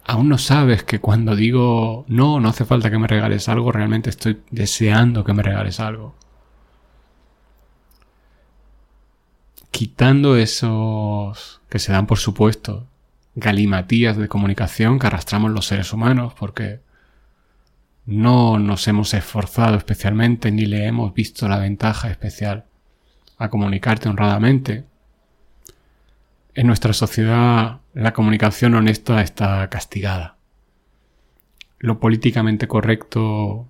aún 0.05 0.29
no 0.29 0.39
sabes 0.39 0.85
que 0.85 1.01
cuando 1.01 1.37
digo 1.37 2.05
no, 2.09 2.41
no 2.41 2.49
hace 2.49 2.65
falta 2.65 2.91
que 2.91 2.99
me 2.99 3.07
regales 3.07 3.49
algo, 3.49 3.73
realmente 3.73 4.11
estoy 4.11 4.43
deseando 4.51 5.25
que 5.25 5.33
me 5.33 5.43
regales 5.43 5.81
algo. 5.81 6.15
Quitando 9.71 10.37
esos 10.37 11.61
que 11.69 11.79
se 11.79 11.93
dan 11.93 12.07
por 12.07 12.19
supuesto, 12.19 12.87
galimatías 13.35 14.17
de 14.17 14.29
comunicación 14.29 14.99
que 14.99 15.07
arrastramos 15.07 15.51
los 15.51 15.67
seres 15.67 15.93
humanos 15.93 16.35
porque 16.39 16.81
no 18.05 18.59
nos 18.59 18.87
hemos 18.89 19.15
esforzado 19.15 19.77
especialmente 19.77 20.51
ni 20.51 20.67
le 20.67 20.87
hemos 20.87 21.15
visto 21.15 21.49
la 21.49 21.59
ventaja 21.59 22.11
especial 22.11 22.67
a 23.39 23.49
comunicarte 23.49 24.09
honradamente. 24.09 24.85
En 26.55 26.67
nuestra 26.67 26.93
sociedad 26.93 27.81
la 27.95 28.13
comunicación 28.13 28.75
honesta 28.75 29.23
está 29.23 29.69
castigada. 29.71 30.37
Lo 31.79 31.99
políticamente 31.99 32.69
correcto 32.69 33.69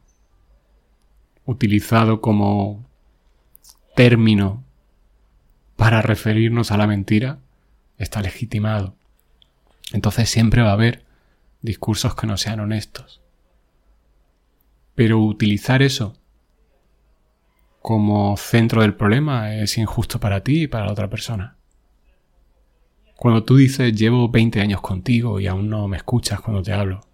utilizado 1.44 2.20
como 2.20 2.84
término 3.94 4.64
para 5.76 6.02
referirnos 6.02 6.72
a 6.72 6.76
la 6.76 6.88
mentira 6.88 7.38
está 7.98 8.20
legitimado. 8.20 8.96
Entonces 9.92 10.28
siempre 10.28 10.62
va 10.62 10.70
a 10.70 10.74
haber 10.74 11.04
discursos 11.60 12.16
que 12.16 12.26
no 12.26 12.36
sean 12.36 12.58
honestos. 12.58 13.22
Pero 14.96 15.20
utilizar 15.20 15.82
eso 15.82 16.16
como 17.80 18.36
centro 18.36 18.82
del 18.82 18.94
problema 18.94 19.54
es 19.54 19.78
injusto 19.78 20.18
para 20.18 20.42
ti 20.42 20.62
y 20.62 20.66
para 20.66 20.86
la 20.86 20.92
otra 20.92 21.08
persona. 21.08 21.56
Cuando 23.22 23.44
tú 23.44 23.54
dices 23.54 23.94
llevo 23.94 24.28
20 24.30 24.60
años 24.60 24.80
contigo 24.80 25.38
y 25.38 25.46
aún 25.46 25.70
no 25.70 25.86
me 25.86 25.96
escuchas 25.96 26.40
cuando 26.40 26.60
te 26.60 26.72
hablo. 26.72 27.06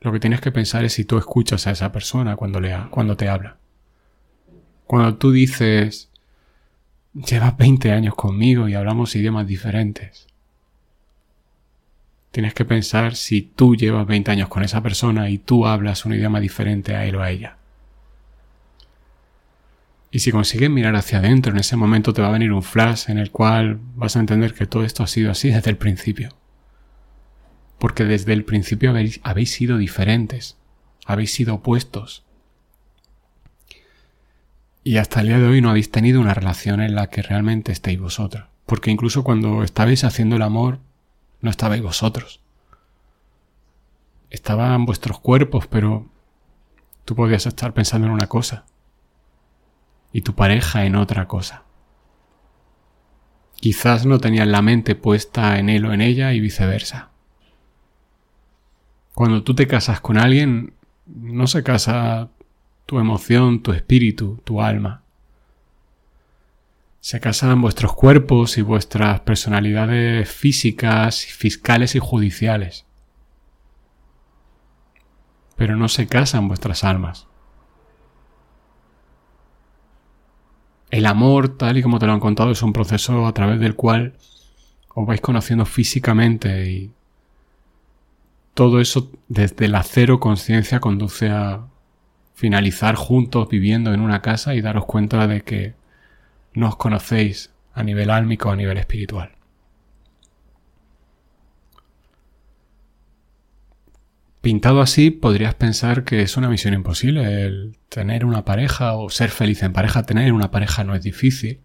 Lo 0.00 0.10
que 0.10 0.18
tienes 0.18 0.40
que 0.40 0.50
pensar 0.50 0.84
es 0.84 0.94
si 0.94 1.04
tú 1.04 1.18
escuchas 1.18 1.68
a 1.68 1.70
esa 1.70 1.92
persona 1.92 2.34
cuando, 2.34 2.58
le, 2.58 2.76
cuando 2.90 3.16
te 3.16 3.28
habla. 3.28 3.58
Cuando 4.88 5.14
tú 5.18 5.30
dices 5.30 6.10
llevas 7.14 7.56
20 7.56 7.92
años 7.92 8.16
conmigo 8.16 8.68
y 8.68 8.74
hablamos 8.74 9.14
idiomas 9.14 9.46
diferentes. 9.46 10.26
Tienes 12.32 12.54
que 12.54 12.64
pensar 12.64 13.14
si 13.14 13.40
tú 13.42 13.76
llevas 13.76 14.04
20 14.04 14.32
años 14.32 14.48
con 14.48 14.64
esa 14.64 14.82
persona 14.82 15.30
y 15.30 15.38
tú 15.38 15.64
hablas 15.64 16.04
un 16.04 16.14
idioma 16.14 16.40
diferente 16.40 16.96
a 16.96 17.06
él 17.06 17.14
o 17.14 17.22
a 17.22 17.30
ella. 17.30 17.56
Y 20.14 20.18
si 20.18 20.30
consigues 20.30 20.68
mirar 20.68 20.94
hacia 20.94 21.18
adentro, 21.18 21.52
en 21.52 21.58
ese 21.58 21.74
momento 21.74 22.12
te 22.12 22.20
va 22.20 22.28
a 22.28 22.32
venir 22.32 22.52
un 22.52 22.62
flash 22.62 23.08
en 23.08 23.16
el 23.16 23.30
cual 23.30 23.80
vas 23.96 24.14
a 24.14 24.20
entender 24.20 24.52
que 24.52 24.66
todo 24.66 24.84
esto 24.84 25.02
ha 25.02 25.06
sido 25.06 25.30
así 25.30 25.48
desde 25.48 25.70
el 25.70 25.78
principio. 25.78 26.36
Porque 27.78 28.04
desde 28.04 28.34
el 28.34 28.44
principio 28.44 28.90
habéis, 28.90 29.20
habéis 29.24 29.52
sido 29.52 29.78
diferentes, 29.78 30.58
habéis 31.06 31.32
sido 31.32 31.54
opuestos. 31.54 32.26
Y 34.84 34.98
hasta 34.98 35.20
el 35.20 35.28
día 35.28 35.38
de 35.38 35.46
hoy 35.46 35.62
no 35.62 35.70
habéis 35.70 35.90
tenido 35.90 36.20
una 36.20 36.34
relación 36.34 36.82
en 36.82 36.94
la 36.94 37.06
que 37.06 37.22
realmente 37.22 37.72
estéis 37.72 37.98
vosotros. 37.98 38.44
Porque 38.66 38.90
incluso 38.90 39.24
cuando 39.24 39.64
estabais 39.64 40.04
haciendo 40.04 40.36
el 40.36 40.42
amor, 40.42 40.78
no 41.40 41.48
estabais 41.48 41.82
vosotros. 41.82 42.40
estaban 44.28 44.84
vuestros 44.84 45.20
cuerpos, 45.20 45.66
pero 45.68 46.06
tú 47.06 47.16
podías 47.16 47.46
estar 47.46 47.72
pensando 47.72 48.08
en 48.08 48.12
una 48.12 48.26
cosa 48.26 48.66
y 50.12 50.22
tu 50.22 50.34
pareja 50.34 50.84
en 50.84 50.96
otra 50.96 51.26
cosa. 51.26 51.64
Quizás 53.56 54.06
no 54.06 54.18
tenías 54.18 54.48
la 54.48 54.60
mente 54.60 54.94
puesta 54.94 55.58
en 55.58 55.68
él 55.68 55.86
o 55.86 55.92
en 55.92 56.00
ella 56.00 56.32
y 56.32 56.40
viceversa. 56.40 57.10
Cuando 59.14 59.42
tú 59.42 59.54
te 59.54 59.66
casas 59.66 60.00
con 60.00 60.18
alguien, 60.18 60.74
no 61.06 61.46
se 61.46 61.62
casa 61.62 62.30
tu 62.86 62.98
emoción, 62.98 63.62
tu 63.62 63.72
espíritu, 63.72 64.40
tu 64.44 64.60
alma. 64.60 65.02
Se 67.00 67.20
casan 67.20 67.60
vuestros 67.60 67.94
cuerpos 67.94 68.58
y 68.58 68.62
vuestras 68.62 69.20
personalidades 69.20 70.30
físicas, 70.30 71.24
fiscales 71.24 71.94
y 71.94 71.98
judiciales. 71.98 72.86
Pero 75.56 75.76
no 75.76 75.88
se 75.88 76.06
casan 76.06 76.48
vuestras 76.48 76.84
almas. 76.84 77.26
El 80.92 81.06
amor, 81.06 81.56
tal 81.56 81.78
y 81.78 81.82
como 81.82 81.98
te 81.98 82.06
lo 82.06 82.12
han 82.12 82.20
contado, 82.20 82.50
es 82.50 82.62
un 82.62 82.74
proceso 82.74 83.26
a 83.26 83.32
través 83.32 83.58
del 83.58 83.74
cual 83.74 84.12
os 84.94 85.06
vais 85.06 85.22
conociendo 85.22 85.64
físicamente 85.64 86.70
y 86.70 86.90
todo 88.52 88.78
eso 88.78 89.10
desde 89.26 89.68
la 89.68 89.82
cero 89.84 90.20
conciencia 90.20 90.80
conduce 90.80 91.30
a 91.30 91.62
finalizar 92.34 92.94
juntos 92.94 93.48
viviendo 93.48 93.94
en 93.94 94.00
una 94.00 94.20
casa 94.20 94.54
y 94.54 94.60
daros 94.60 94.84
cuenta 94.84 95.26
de 95.26 95.40
que 95.40 95.72
no 96.52 96.68
os 96.68 96.76
conocéis 96.76 97.50
a 97.72 97.82
nivel 97.82 98.10
álmico 98.10 98.50
a 98.50 98.56
nivel 98.56 98.76
espiritual. 98.76 99.32
Pintado 104.42 104.80
así, 104.80 105.12
podrías 105.12 105.54
pensar 105.54 106.02
que 106.02 106.20
es 106.20 106.36
una 106.36 106.48
misión 106.48 106.74
imposible 106.74 107.44
el 107.44 107.78
tener 107.88 108.24
una 108.24 108.44
pareja 108.44 108.94
o 108.94 109.08
ser 109.08 109.30
feliz 109.30 109.62
en 109.62 109.72
pareja. 109.72 110.02
Tener 110.02 110.32
una 110.32 110.50
pareja 110.50 110.82
no 110.82 110.96
es 110.96 111.02
difícil, 111.04 111.60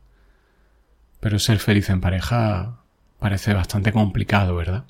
pero 1.20 1.40
ser 1.40 1.58
feliz 1.58 1.90
en 1.90 2.02
pareja 2.02 2.84
parece 3.18 3.56
bastante 3.56 3.92
complicado, 3.92 4.56
¿verdad? 4.56 4.86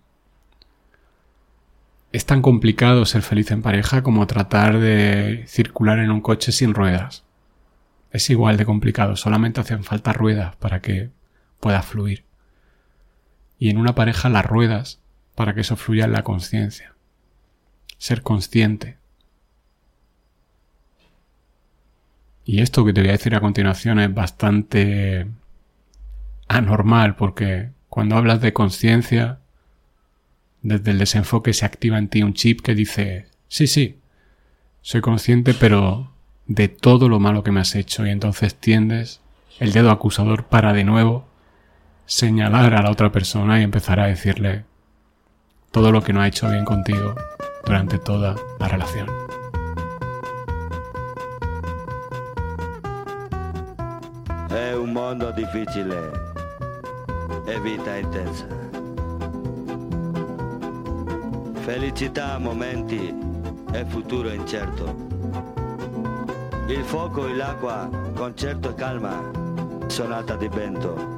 Es 2.12 2.26
tan 2.26 2.42
complicado 2.42 3.06
ser 3.06 3.22
feliz 3.22 3.52
en 3.52 3.62
pareja 3.62 4.04
como 4.04 4.28
tratar 4.28 4.80
de 4.80 5.46
circular 5.48 6.00
en 6.00 6.12
un 6.12 6.20
coche 6.20 6.52
sin 6.52 6.74
ruedas. 6.74 7.24
Es 8.12 8.30
igual 8.30 8.58
de 8.58 8.66
complicado, 8.66 9.16
solamente 9.16 9.62
hacen 9.62 9.86
falta 9.86 10.12
ruedas 10.12 10.58
para 10.58 10.82
que 10.82 11.12
pueda 11.62 11.82
fluir. 11.84 12.26
Y 13.58 13.70
en 13.70 13.78
una 13.78 13.96
pareja 13.96 14.28
las 14.28 14.46
ruedas 14.46 15.00
para 15.36 15.54
que 15.54 15.62
eso 15.62 15.78
fluya 15.78 16.04
en 16.04 16.12
la 16.12 16.24
conciencia 16.24 16.97
ser 17.98 18.22
consciente. 18.22 18.98
Y 22.46 22.62
esto 22.62 22.86
que 22.86 22.94
te 22.94 23.02
voy 23.02 23.10
a 23.10 23.14
decir 23.14 23.36
a 23.36 23.42
continuación 23.42 24.00
es 24.00 24.14
bastante 24.14 25.28
anormal 26.48 27.16
porque 27.16 27.72
cuando 27.90 28.16
hablas 28.16 28.40
de 28.42 28.54
conciencia, 28.54 29.40
desde 30.62 30.92
el 30.92 31.00
desenfoque 31.00 31.54
se 31.54 31.66
activa 31.66 31.98
en 31.98 32.08
ti 32.08 32.24
un 32.24 32.34
chip 32.34 32.62
que 32.62 32.74
dice, 32.74 33.28
sí, 33.48 33.68
sí, 33.68 34.00
soy 34.82 35.02
consciente 35.02 35.54
pero 35.54 36.14
de 36.46 36.70
todo 36.70 37.10
lo 37.10 37.20
malo 37.20 37.44
que 37.44 37.52
me 37.52 37.60
has 37.60 37.76
hecho 37.76 38.06
y 38.06 38.12
entonces 38.12 38.56
tiendes 38.56 39.20
el 39.60 39.74
dedo 39.74 39.92
acusador 39.92 40.46
para 40.46 40.72
de 40.72 40.86
nuevo 40.86 41.28
señalar 42.06 42.74
a 42.74 42.82
la 42.82 42.92
otra 42.92 43.12
persona 43.12 43.60
y 43.60 43.64
empezar 43.64 44.00
a 44.00 44.08
decirle 44.08 44.64
todo 45.72 45.92
lo 45.92 46.02
que 46.02 46.14
no 46.14 46.22
ha 46.22 46.28
hecho 46.28 46.50
bien 46.50 46.64
contigo 46.64 47.16
durante 47.68 48.00
toda 48.00 48.34
la 48.60 48.68
relación. 48.70 49.08
È 54.48 54.74
un 54.74 54.94
mondo 54.94 55.32
difficile 55.32 56.12
e 57.46 57.60
vita 57.60 57.98
intensa. 57.98 58.48
Felicità 61.56 62.36
a 62.36 62.38
momenti 62.38 63.14
e 63.74 63.86
futuro 63.86 64.30
incerto. 64.30 64.96
Il 66.68 66.84
fuoco 66.86 67.28
e 67.28 67.36
l'acqua, 67.36 67.90
concerto 68.16 68.70
e 68.70 68.76
calma, 68.76 69.30
sonata 69.88 70.38
di 70.38 70.48
vento. 70.48 71.17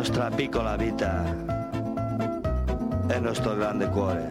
Nostra 0.00 0.30
piccola 0.30 0.76
vita 0.76 1.22
e 3.06 3.14
il 3.16 3.20
nostro 3.20 3.54
grande 3.54 3.86
cuore. 3.90 4.30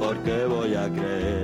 Porque 0.00 0.46
voy 0.46 0.74
a 0.74 0.90
creer 0.90 1.41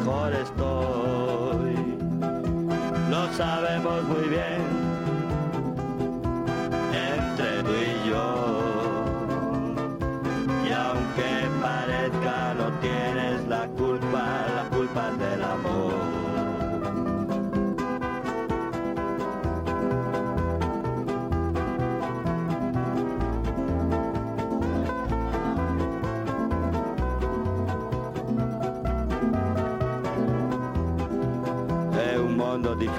mejor 0.00 0.32
estoy. 0.32 1.98
Lo 3.10 3.32
sabemos 3.34 4.04
muy 4.04 4.28
bien 4.28 4.79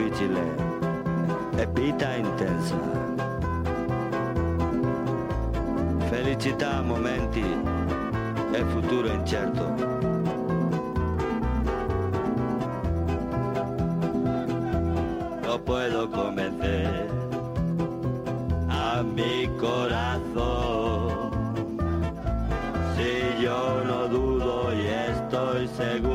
difficile 0.02 0.42
e 1.58 1.68
intensa. 2.18 2.76
Felicità 6.10 6.82
momenti 6.82 7.44
e 8.52 8.66
futuro 8.66 9.08
incerto. 9.08 9.64
No 15.44 15.60
puedo 15.64 16.10
convencer 16.10 17.08
a 18.70 19.04
mi 19.04 19.48
corazón. 19.60 21.32
Si 22.96 23.44
yo 23.44 23.84
no 23.86 24.08
dudo 24.08 24.74
y 24.74 24.88
estoy 24.88 25.68
seguro 25.68 26.11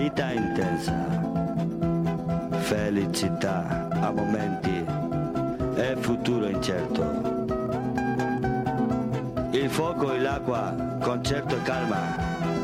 vita 0.00 0.32
intensa, 0.32 0.96
felicità 2.60 3.86
a 4.00 4.10
momenti 4.10 4.82
e 5.74 5.96
futuro 6.00 6.48
incerto. 6.48 7.04
Il 9.50 9.68
fuoco 9.68 10.10
e 10.14 10.20
l'acqua, 10.20 10.74
concerto 11.02 11.54
e 11.54 11.62
calma, 11.64 12.16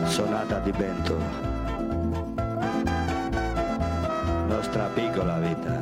sonata 0.07 0.61
di 0.61 0.71
vento. 0.71 1.19
Nostra 4.49 4.87
piccola 4.95 5.39
vita 5.39 5.75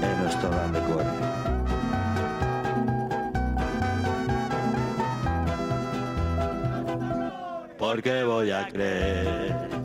e 0.00 0.14
nuestro 0.20 0.48
grande 0.48 0.80
cuore. 0.82 1.26
Porque 7.76 8.22
voy 8.22 8.52
a 8.52 8.64
creer 8.66 9.77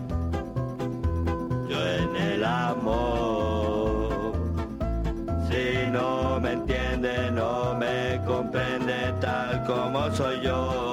comprende 8.26 9.14
tal 9.20 9.64
como 9.66 10.10
soy 10.12 10.42
yo. 10.42 10.93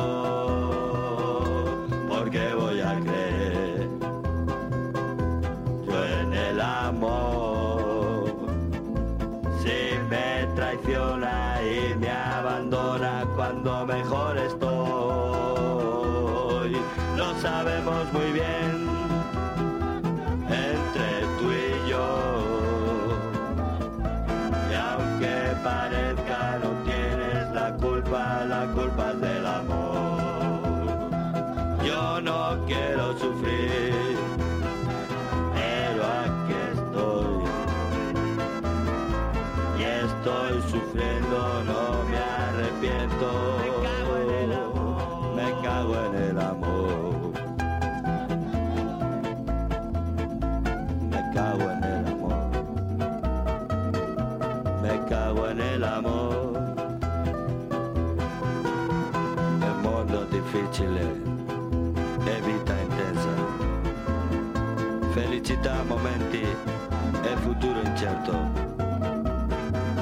Futuro 67.61 67.83
incerto. 67.83 68.33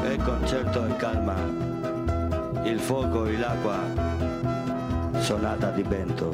E 0.05 0.17
concerto 0.19 0.87
e 0.87 0.97
calma. 0.97 1.35
Il 2.63 2.79
fuoco 2.79 3.27
e 3.27 3.37
l'acqua. 3.37 3.81
Sonata 5.19 5.71
di 5.71 5.83
vento. 5.83 6.31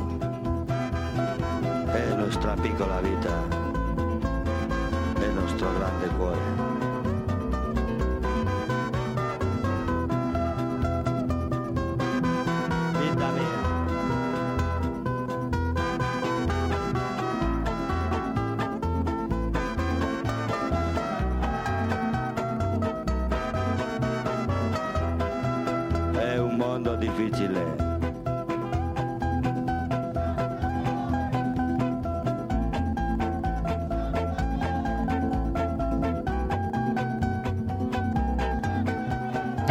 È 1.87 2.15
nostra 2.15 2.55
piccola 2.55 3.01
vita. 3.01 3.33
È 5.19 5.27
nostro 5.29 5.73
grande 5.79 6.09
cuore. 6.09 6.74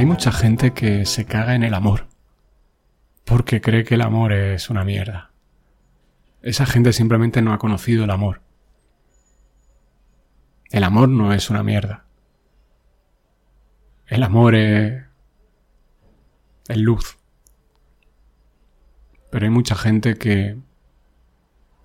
Hay 0.04 0.08
mucha 0.08 0.34
gente 0.34 0.74
que 0.74 1.06
se 1.06 1.24
caga 1.24 1.56
en 1.56 1.63
el 1.63 1.74
amor 1.74 2.08
porque 3.24 3.62
cree 3.62 3.86
que 3.86 3.96
el 3.96 4.02
amor 4.02 4.34
es 4.34 4.70
una 4.70 4.84
mierda. 4.84 5.32
Esa 6.42 6.66
gente 6.66 6.92
simplemente 6.92 7.42
no 7.42 7.54
ha 7.54 7.58
conocido 7.58 8.04
el 8.04 8.10
amor. 8.10 8.42
El 10.72 10.84
amor 10.84 11.08
no 11.08 11.32
es 11.32 11.50
una 11.50 11.63
mierda. 11.63 12.04
El 14.06 14.24
amor 14.24 14.56
es, 14.56 15.06
es 16.68 16.78
luz. 16.78 17.18
Pero 19.32 19.46
hay 19.46 19.52
mucha 19.52 19.76
gente 19.76 20.16
que 20.16 20.58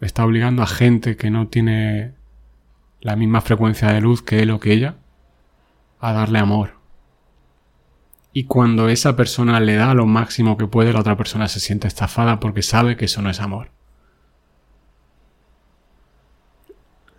está 0.00 0.24
obligando 0.24 0.64
a 0.64 0.66
gente 0.66 1.16
que 1.16 1.30
no 1.30 1.46
tiene 1.46 2.14
la 3.00 3.14
misma 3.14 3.42
frecuencia 3.42 3.92
de 3.92 4.00
luz 4.00 4.22
que 4.22 4.40
él 4.40 4.50
o 4.50 4.58
que 4.58 4.72
ella 4.72 4.96
a 6.00 6.12
darle 6.12 6.40
amor. 6.40 6.77
Y 8.38 8.44
cuando 8.44 8.88
esa 8.88 9.16
persona 9.16 9.58
le 9.58 9.74
da 9.74 9.94
lo 9.94 10.06
máximo 10.06 10.56
que 10.56 10.68
puede, 10.68 10.92
la 10.92 11.00
otra 11.00 11.16
persona 11.16 11.48
se 11.48 11.58
siente 11.58 11.88
estafada 11.88 12.38
porque 12.38 12.62
sabe 12.62 12.96
que 12.96 13.06
eso 13.06 13.20
no 13.20 13.30
es 13.30 13.40
amor. 13.40 13.72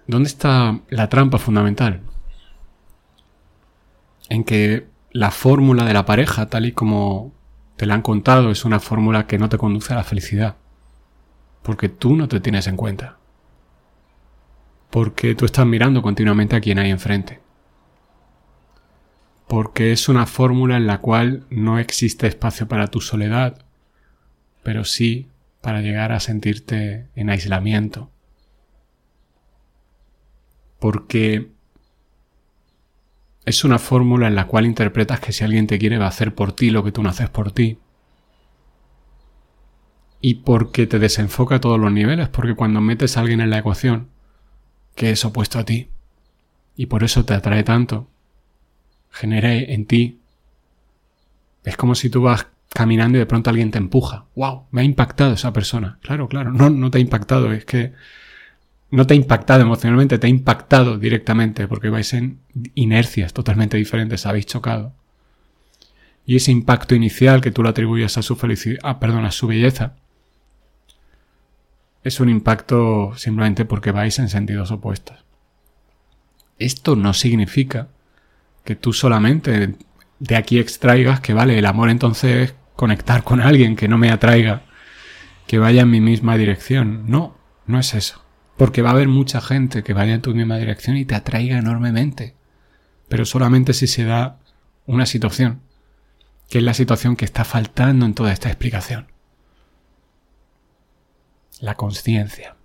¿Dónde 0.07 0.29
está 0.29 0.79
la 0.87 1.09
trampa 1.09 1.37
fundamental? 1.37 2.03
En 4.29 4.45
que 4.45 4.87
la 5.11 5.31
fórmula 5.31 5.83
de 5.83 5.93
la 5.93 6.05
pareja, 6.05 6.45
tal 6.45 6.65
y 6.65 6.71
como 6.71 7.33
te 7.75 7.85
la 7.85 7.95
han 7.95 8.01
contado, 8.01 8.49
es 8.49 8.63
una 8.63 8.79
fórmula 8.79 9.27
que 9.27 9.37
no 9.37 9.49
te 9.49 9.57
conduce 9.57 9.91
a 9.91 9.97
la 9.97 10.05
felicidad. 10.05 10.55
Porque 11.63 11.89
tú 11.89 12.15
no 12.15 12.29
te 12.29 12.39
tienes 12.39 12.65
en 12.67 12.77
cuenta. 12.77 13.17
Porque 14.89 15.35
tú 15.35 15.43
estás 15.43 15.65
mirando 15.65 16.01
continuamente 16.01 16.55
a 16.55 16.61
quien 16.61 16.79
hay 16.79 16.89
enfrente 16.89 17.48
porque 19.49 19.91
es 19.91 20.07
una 20.09 20.27
fórmula 20.27 20.77
en 20.77 20.85
la 20.85 20.99
cual 20.99 21.43
no 21.49 21.79
existe 21.79 22.27
espacio 22.27 22.67
para 22.67 22.89
tu 22.89 23.01
soledad, 23.01 23.65
pero 24.61 24.85
sí 24.85 25.27
para 25.59 25.81
llegar 25.81 26.11
a 26.11 26.19
sentirte 26.19 27.07
en 27.15 27.31
aislamiento. 27.31 28.11
Porque 30.79 31.49
es 33.43 33.63
una 33.63 33.79
fórmula 33.79 34.27
en 34.27 34.35
la 34.35 34.45
cual 34.45 34.67
interpretas 34.67 35.19
que 35.19 35.33
si 35.33 35.43
alguien 35.43 35.65
te 35.65 35.79
quiere 35.79 35.97
va 35.97 36.05
a 36.05 36.09
hacer 36.09 36.35
por 36.35 36.51
ti 36.51 36.69
lo 36.69 36.83
que 36.83 36.91
tú 36.91 37.01
no 37.01 37.09
haces 37.09 37.31
por 37.31 37.51
ti. 37.51 37.79
Y 40.21 40.35
porque 40.35 40.85
te 40.85 40.99
desenfoca 40.99 41.55
a 41.55 41.59
todos 41.59 41.79
los 41.79 41.91
niveles, 41.91 42.29
porque 42.29 42.53
cuando 42.53 42.81
metes 42.81 43.17
a 43.17 43.21
alguien 43.21 43.41
en 43.41 43.49
la 43.49 43.57
ecuación, 43.57 44.09
que 44.93 45.09
es 45.09 45.25
opuesto 45.25 45.57
a 45.57 45.65
ti, 45.65 45.89
y 46.75 46.85
por 46.85 47.03
eso 47.03 47.25
te 47.25 47.33
atrae 47.33 47.63
tanto, 47.63 48.08
genera 49.11 49.53
en 49.53 49.85
ti. 49.85 50.19
Es 51.63 51.77
como 51.77 51.95
si 51.95 52.09
tú 52.09 52.21
vas 52.21 52.47
caminando 52.69 53.17
y 53.17 53.19
de 53.19 53.25
pronto 53.25 53.49
alguien 53.49 53.71
te 53.71 53.77
empuja. 53.77 54.25
¡Wow! 54.35 54.67
Me 54.71 54.81
ha 54.81 54.83
impactado 54.83 55.33
esa 55.33 55.53
persona. 55.53 55.99
Claro, 56.01 56.27
claro. 56.27 56.51
No, 56.51 56.69
no 56.69 56.91
te 56.91 56.97
ha 56.97 57.01
impactado. 57.01 57.51
Es 57.51 57.65
que 57.65 57.93
no 58.91 59.05
te 59.05 59.13
ha 59.13 59.17
impactado 59.17 59.61
emocionalmente, 59.61 60.17
te 60.17 60.27
ha 60.27 60.29
impactado 60.29 60.97
directamente 60.97 61.67
porque 61.67 61.89
vais 61.89 62.13
en 62.13 62.39
inercias 62.75 63.33
totalmente 63.33 63.77
diferentes, 63.77 64.25
habéis 64.25 64.45
chocado. 64.45 64.93
Y 66.25 66.35
ese 66.35 66.51
impacto 66.51 66.95
inicial 66.95 67.41
que 67.41 67.51
tú 67.51 67.63
le 67.63 67.69
atribuyes 67.69 68.17
a 68.17 68.21
su 68.21 68.35
felicidad, 68.35 68.79
ah, 68.83 68.99
perdón, 68.99 69.25
a 69.25 69.31
su 69.31 69.47
belleza, 69.47 69.95
es 72.03 72.19
un 72.19 72.29
impacto 72.29 73.13
simplemente 73.15 73.65
porque 73.65 73.91
vais 73.91 74.17
en 74.19 74.29
sentidos 74.29 74.71
opuestos. 74.71 75.17
Esto 76.57 76.95
no 76.95 77.13
significa 77.13 77.87
que 78.63 78.75
tú 78.75 78.93
solamente 78.93 79.75
de 80.19 80.35
aquí 80.35 80.59
extraigas 80.59 81.21
que 81.21 81.33
vale, 81.33 81.57
el 81.57 81.65
amor 81.65 81.89
entonces 81.89 82.49
es 82.49 82.55
conectar 82.75 83.23
con 83.23 83.41
alguien 83.41 83.75
que 83.75 83.87
no 83.87 83.97
me 83.97 84.11
atraiga, 84.11 84.63
que 85.47 85.59
vaya 85.59 85.81
en 85.81 85.89
mi 85.89 86.01
misma 86.01 86.37
dirección. 86.37 87.09
No, 87.09 87.37
no 87.65 87.79
es 87.79 87.93
eso. 87.93 88.23
Porque 88.57 88.81
va 88.81 88.89
a 88.89 88.93
haber 88.93 89.07
mucha 89.07 89.41
gente 89.41 89.83
que 89.83 89.93
vaya 89.93 90.13
en 90.13 90.21
tu 90.21 90.35
misma 90.35 90.57
dirección 90.57 90.97
y 90.97 91.05
te 91.05 91.15
atraiga 91.15 91.57
enormemente. 91.57 92.35
Pero 93.07 93.25
solamente 93.25 93.73
si 93.73 93.87
se 93.87 94.03
da 94.03 94.39
una 94.85 95.05
situación, 95.05 95.61
que 96.49 96.59
es 96.59 96.63
la 96.63 96.73
situación 96.73 97.15
que 97.15 97.25
está 97.25 97.45
faltando 97.45 98.05
en 98.05 98.13
toda 98.13 98.33
esta 98.33 98.49
explicación. 98.49 99.11
La 101.61 101.75
conciencia. 101.75 102.55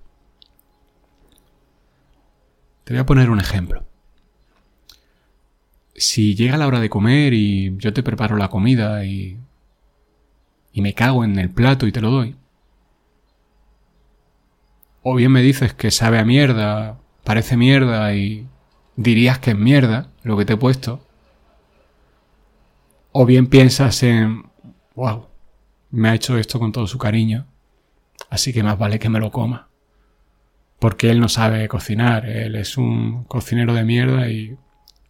Te 2.84 2.92
voy 2.92 3.00
a 3.00 3.06
poner 3.06 3.30
un 3.30 3.40
ejemplo 3.40 3.84
si 5.94 6.34
llega 6.34 6.56
la 6.56 6.66
hora 6.66 6.80
de 6.80 6.90
comer 6.90 7.32
y 7.34 7.76
yo 7.78 7.92
te 7.92 8.02
preparo 8.02 8.36
la 8.36 8.48
comida 8.48 9.04
y, 9.04 9.38
y 10.72 10.82
me 10.82 10.94
cago 10.94 11.24
en 11.24 11.38
el 11.38 11.50
plato 11.50 11.86
y 11.86 11.92
te 11.92 12.00
lo 12.00 12.10
doy, 12.10 12.36
o 15.02 15.14
bien 15.14 15.32
me 15.32 15.42
dices 15.42 15.74
que 15.74 15.90
sabe 15.90 16.18
a 16.18 16.24
mierda, 16.24 16.98
parece 17.24 17.56
mierda 17.56 18.14
y, 18.14 18.48
dirías 18.96 19.38
que 19.38 19.50
es 19.50 19.58
mierda 19.58 20.10
lo 20.22 20.36
que 20.36 20.44
te 20.44 20.54
he 20.54 20.56
puesto. 20.56 21.06
O 23.12 23.26
bien 23.26 23.46
piensas 23.46 24.02
en, 24.02 24.44
wow, 24.94 25.26
me 25.90 26.08
ha 26.08 26.14
hecho 26.14 26.36
esto 26.38 26.58
con 26.58 26.72
todo 26.72 26.86
su 26.86 26.98
cariño, 26.98 27.46
así 28.30 28.52
que 28.52 28.62
más 28.62 28.78
vale 28.78 28.98
que 28.98 29.08
me 29.08 29.20
lo 29.20 29.30
coma. 29.30 29.68
Porque 30.78 31.10
él 31.10 31.20
no 31.20 31.28
sabe 31.28 31.68
cocinar, 31.68 32.26
él 32.26 32.56
es 32.56 32.76
un 32.76 33.24
cocinero 33.24 33.74
de 33.74 33.84
mierda 33.84 34.28
y 34.28 34.56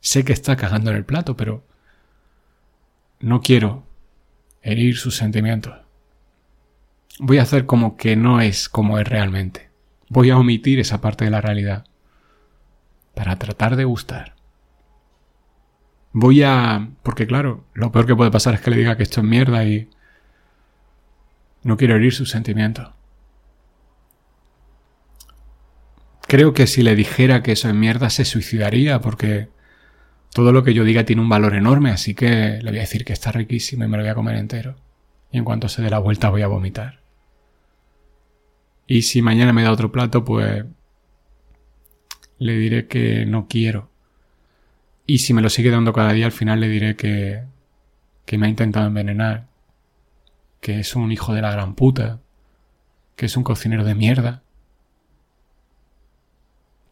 sé 0.04 0.22
que 0.22 0.34
está 0.34 0.54
cagando 0.56 0.90
en 0.90 0.98
el 0.98 1.04
plato, 1.06 1.34
pero 1.34 1.66
no 3.20 3.40
quiero 3.40 3.86
herir 4.60 4.98
sus 4.98 5.16
sentimientos. 5.16 5.78
Voy 7.18 7.38
a 7.38 7.42
hacer 7.42 7.64
como 7.64 7.96
que 7.96 8.14
no 8.14 8.42
es 8.42 8.68
como 8.68 8.98
es 8.98 9.08
realmente. 9.08 9.70
Voy 10.10 10.28
a 10.28 10.36
omitir 10.36 10.78
esa 10.78 11.00
parte 11.00 11.24
de 11.24 11.30
la 11.30 11.40
realidad 11.40 11.86
para 13.14 13.38
tratar 13.38 13.76
de 13.76 13.84
gustar. 13.84 14.34
Voy 16.12 16.42
a... 16.42 16.90
porque 17.02 17.26
claro, 17.26 17.64
lo 17.72 17.90
peor 17.90 18.06
que 18.06 18.14
puede 18.14 18.30
pasar 18.30 18.52
es 18.54 18.60
que 18.60 18.70
le 18.70 18.76
diga 18.76 18.98
que 18.98 19.04
esto 19.04 19.22
es 19.22 19.26
mierda 19.26 19.64
y 19.64 19.88
no 21.62 21.78
quiero 21.78 21.96
herir 21.96 22.12
sus 22.12 22.28
sentimientos. 22.28 22.90
Creo 26.28 26.52
que 26.52 26.66
si 26.66 26.82
le 26.82 26.94
dijera 26.94 27.42
que 27.42 27.52
eso 27.52 27.68
es 27.68 27.74
mierda 27.74 28.10
se 28.10 28.26
suicidaría 28.26 29.00
porque 29.00 29.53
todo 30.34 30.50
lo 30.50 30.64
que 30.64 30.74
yo 30.74 30.82
diga 30.82 31.04
tiene 31.04 31.22
un 31.22 31.28
valor 31.28 31.54
enorme, 31.54 31.90
así 31.90 32.12
que 32.12 32.58
le 32.60 32.70
voy 32.70 32.78
a 32.78 32.82
decir 32.82 33.04
que 33.04 33.12
está 33.12 33.30
riquísimo 33.30 33.84
y 33.84 33.88
me 33.88 33.96
lo 33.96 34.02
voy 34.02 34.10
a 34.10 34.16
comer 34.16 34.34
entero. 34.34 34.74
Y 35.30 35.38
en 35.38 35.44
cuanto 35.44 35.68
se 35.68 35.80
dé 35.80 35.88
la 35.88 36.00
vuelta 36.00 36.28
voy 36.28 36.42
a 36.42 36.48
vomitar. 36.48 36.98
Y 38.88 39.02
si 39.02 39.22
mañana 39.22 39.52
me 39.52 39.62
da 39.62 39.70
otro 39.70 39.92
plato, 39.92 40.24
pues 40.24 40.64
le 42.38 42.56
diré 42.56 42.88
que 42.88 43.24
no 43.26 43.46
quiero. 43.46 43.90
Y 45.06 45.18
si 45.18 45.34
me 45.34 45.40
lo 45.40 45.50
sigue 45.50 45.70
dando 45.70 45.92
cada 45.92 46.12
día, 46.12 46.26
al 46.26 46.32
final 46.32 46.58
le 46.58 46.68
diré 46.68 46.96
que, 46.96 47.44
me 48.36 48.46
ha 48.46 48.50
intentado 48.50 48.88
envenenar, 48.88 49.46
que 50.60 50.80
es 50.80 50.96
un 50.96 51.12
hijo 51.12 51.32
de 51.32 51.42
la 51.42 51.52
gran 51.52 51.76
puta, 51.76 52.18
que 53.14 53.26
es 53.26 53.36
un 53.36 53.44
cocinero 53.44 53.84
de 53.84 53.94
mierda. 53.94 54.42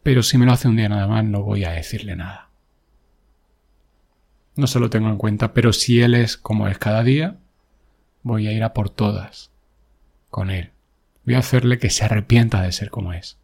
Pero 0.05 0.23
si 0.23 0.39
me 0.39 0.47
lo 0.47 0.53
hace 0.53 0.69
un 0.69 0.77
día 0.77 0.89
nada 0.89 1.09
más, 1.09 1.25
no 1.25 1.43
voy 1.43 1.65
a 1.65 1.73
decirle 1.73 2.15
nada. 2.15 2.52
No 4.55 4.67
se 4.67 4.81
lo 4.81 4.91
tengo 4.91 5.09
en 5.09 5.17
cuenta, 5.17 5.55
pero 5.55 5.73
si 5.73 6.01
él 6.03 6.15
es 6.15 6.37
como 6.37 6.69
es 6.69 6.79
cada 6.79 7.03
día, 7.03 7.39
voy 8.23 8.47
a 8.47 8.53
ir 8.53 8.63
a 8.65 8.75
por 8.75 8.91
todas 8.91 9.51
con 10.31 10.51
él. 10.51 10.71
Voy 11.25 11.35
a 11.35 11.39
hacerle 11.39 11.79
que 11.79 11.91
se 11.91 12.05
arrepienta 12.05 12.63
de 12.63 12.73
ser 12.73 12.91
como 12.91 13.13
es. 13.13 13.39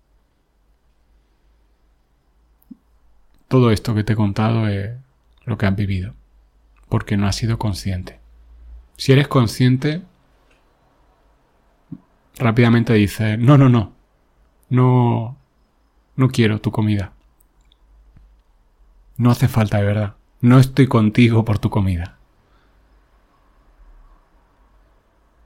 Todo 3.48 3.70
esto 3.70 3.94
que 3.94 4.04
te 4.04 4.12
he 4.12 4.16
contado 4.16 4.68
es 4.68 4.92
lo 5.44 5.56
que 5.56 5.66
han 5.66 5.76
vivido, 5.76 6.14
porque 6.88 7.16
no 7.16 7.26
has 7.26 7.36
sido 7.36 7.58
consciente. 7.58 8.20
Si 8.96 9.12
eres 9.12 9.28
consciente, 9.28 10.02
rápidamente 12.36 12.92
dices, 12.92 13.38
no, 13.38 13.56
no, 13.56 13.68
no, 13.70 13.94
no, 14.68 15.38
no 16.16 16.28
quiero 16.28 16.60
tu 16.60 16.70
comida. 16.70 17.12
No 19.16 19.30
hace 19.30 19.48
falta 19.48 19.78
de 19.78 19.84
verdad. 19.84 20.17
No 20.40 20.60
estoy 20.60 20.86
contigo 20.86 21.44
por 21.44 21.58
tu 21.58 21.68
comida. 21.68 22.16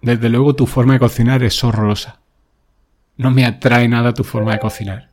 Desde 0.02 0.28
luego 0.28 0.54
tu 0.54 0.66
forma 0.66 0.94
de 0.94 0.98
cocinar 0.98 1.42
es 1.42 1.64
horrorosa. 1.64 2.20
No 3.16 3.30
me 3.30 3.46
atrae 3.46 3.88
nada 3.88 4.12
tu 4.12 4.22
forma 4.22 4.52
de 4.52 4.58
cocinar. 4.58 5.10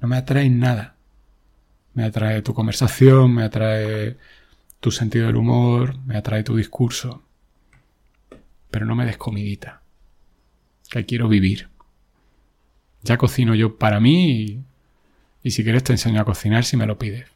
No 0.00 0.06
me 0.06 0.18
atrae 0.18 0.48
nada. 0.50 0.94
Me 1.94 2.04
atrae 2.04 2.42
tu 2.42 2.54
conversación, 2.54 3.34
me 3.34 3.42
atrae 3.42 4.18
tu 4.78 4.92
sentido 4.92 5.26
del 5.26 5.36
humor, 5.36 5.98
me 6.06 6.16
atrae 6.16 6.44
tu 6.44 6.56
discurso. 6.56 7.22
Pero 8.70 8.86
no 8.86 8.94
me 8.94 9.04
des 9.04 9.16
comidita. 9.16 9.82
Que 10.88 11.04
quiero 11.06 11.28
vivir. 11.28 11.70
Ya 13.02 13.16
cocino 13.16 13.56
yo 13.56 13.78
para 13.78 13.98
mí 13.98 14.30
y, 14.30 14.64
y 15.42 15.50
si 15.50 15.64
quieres 15.64 15.82
te 15.82 15.92
enseño 15.92 16.20
a 16.20 16.24
cocinar 16.24 16.64
si 16.64 16.76
me 16.76 16.86
lo 16.86 16.98
pides. 16.98 17.31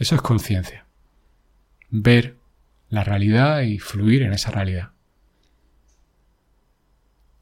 Eso 0.00 0.14
es 0.14 0.22
conciencia. 0.22 0.86
Ver 1.90 2.38
la 2.88 3.04
realidad 3.04 3.60
y 3.60 3.78
fluir 3.78 4.22
en 4.22 4.32
esa 4.32 4.50
realidad. 4.50 4.92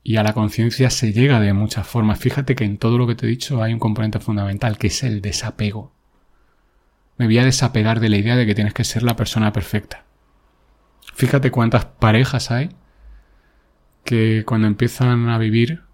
Y 0.02 0.16
a 0.16 0.24
la 0.24 0.32
conciencia 0.32 0.90
se 0.90 1.12
llega 1.12 1.38
de 1.38 1.52
muchas 1.52 1.86
formas. 1.86 2.18
Fíjate 2.18 2.56
que 2.56 2.64
en 2.64 2.76
todo 2.76 2.98
lo 2.98 3.06
que 3.06 3.14
te 3.14 3.26
he 3.26 3.28
dicho 3.28 3.62
hay 3.62 3.72
un 3.72 3.78
componente 3.78 4.18
fundamental, 4.18 4.76
que 4.76 4.88
es 4.88 5.04
el 5.04 5.22
desapego. 5.22 5.92
Me 7.16 7.26
voy 7.26 7.38
a 7.38 7.44
desapegar 7.44 8.00
de 8.00 8.08
la 8.08 8.16
idea 8.16 8.34
de 8.34 8.44
que 8.44 8.56
tienes 8.56 8.74
que 8.74 8.82
ser 8.82 9.04
la 9.04 9.14
persona 9.14 9.52
perfecta. 9.52 10.04
Fíjate 11.14 11.52
cuántas 11.52 11.84
parejas 11.84 12.50
hay 12.50 12.70
que 14.02 14.42
cuando 14.44 14.66
empiezan 14.66 15.28
a 15.28 15.38
vivir 15.38 15.84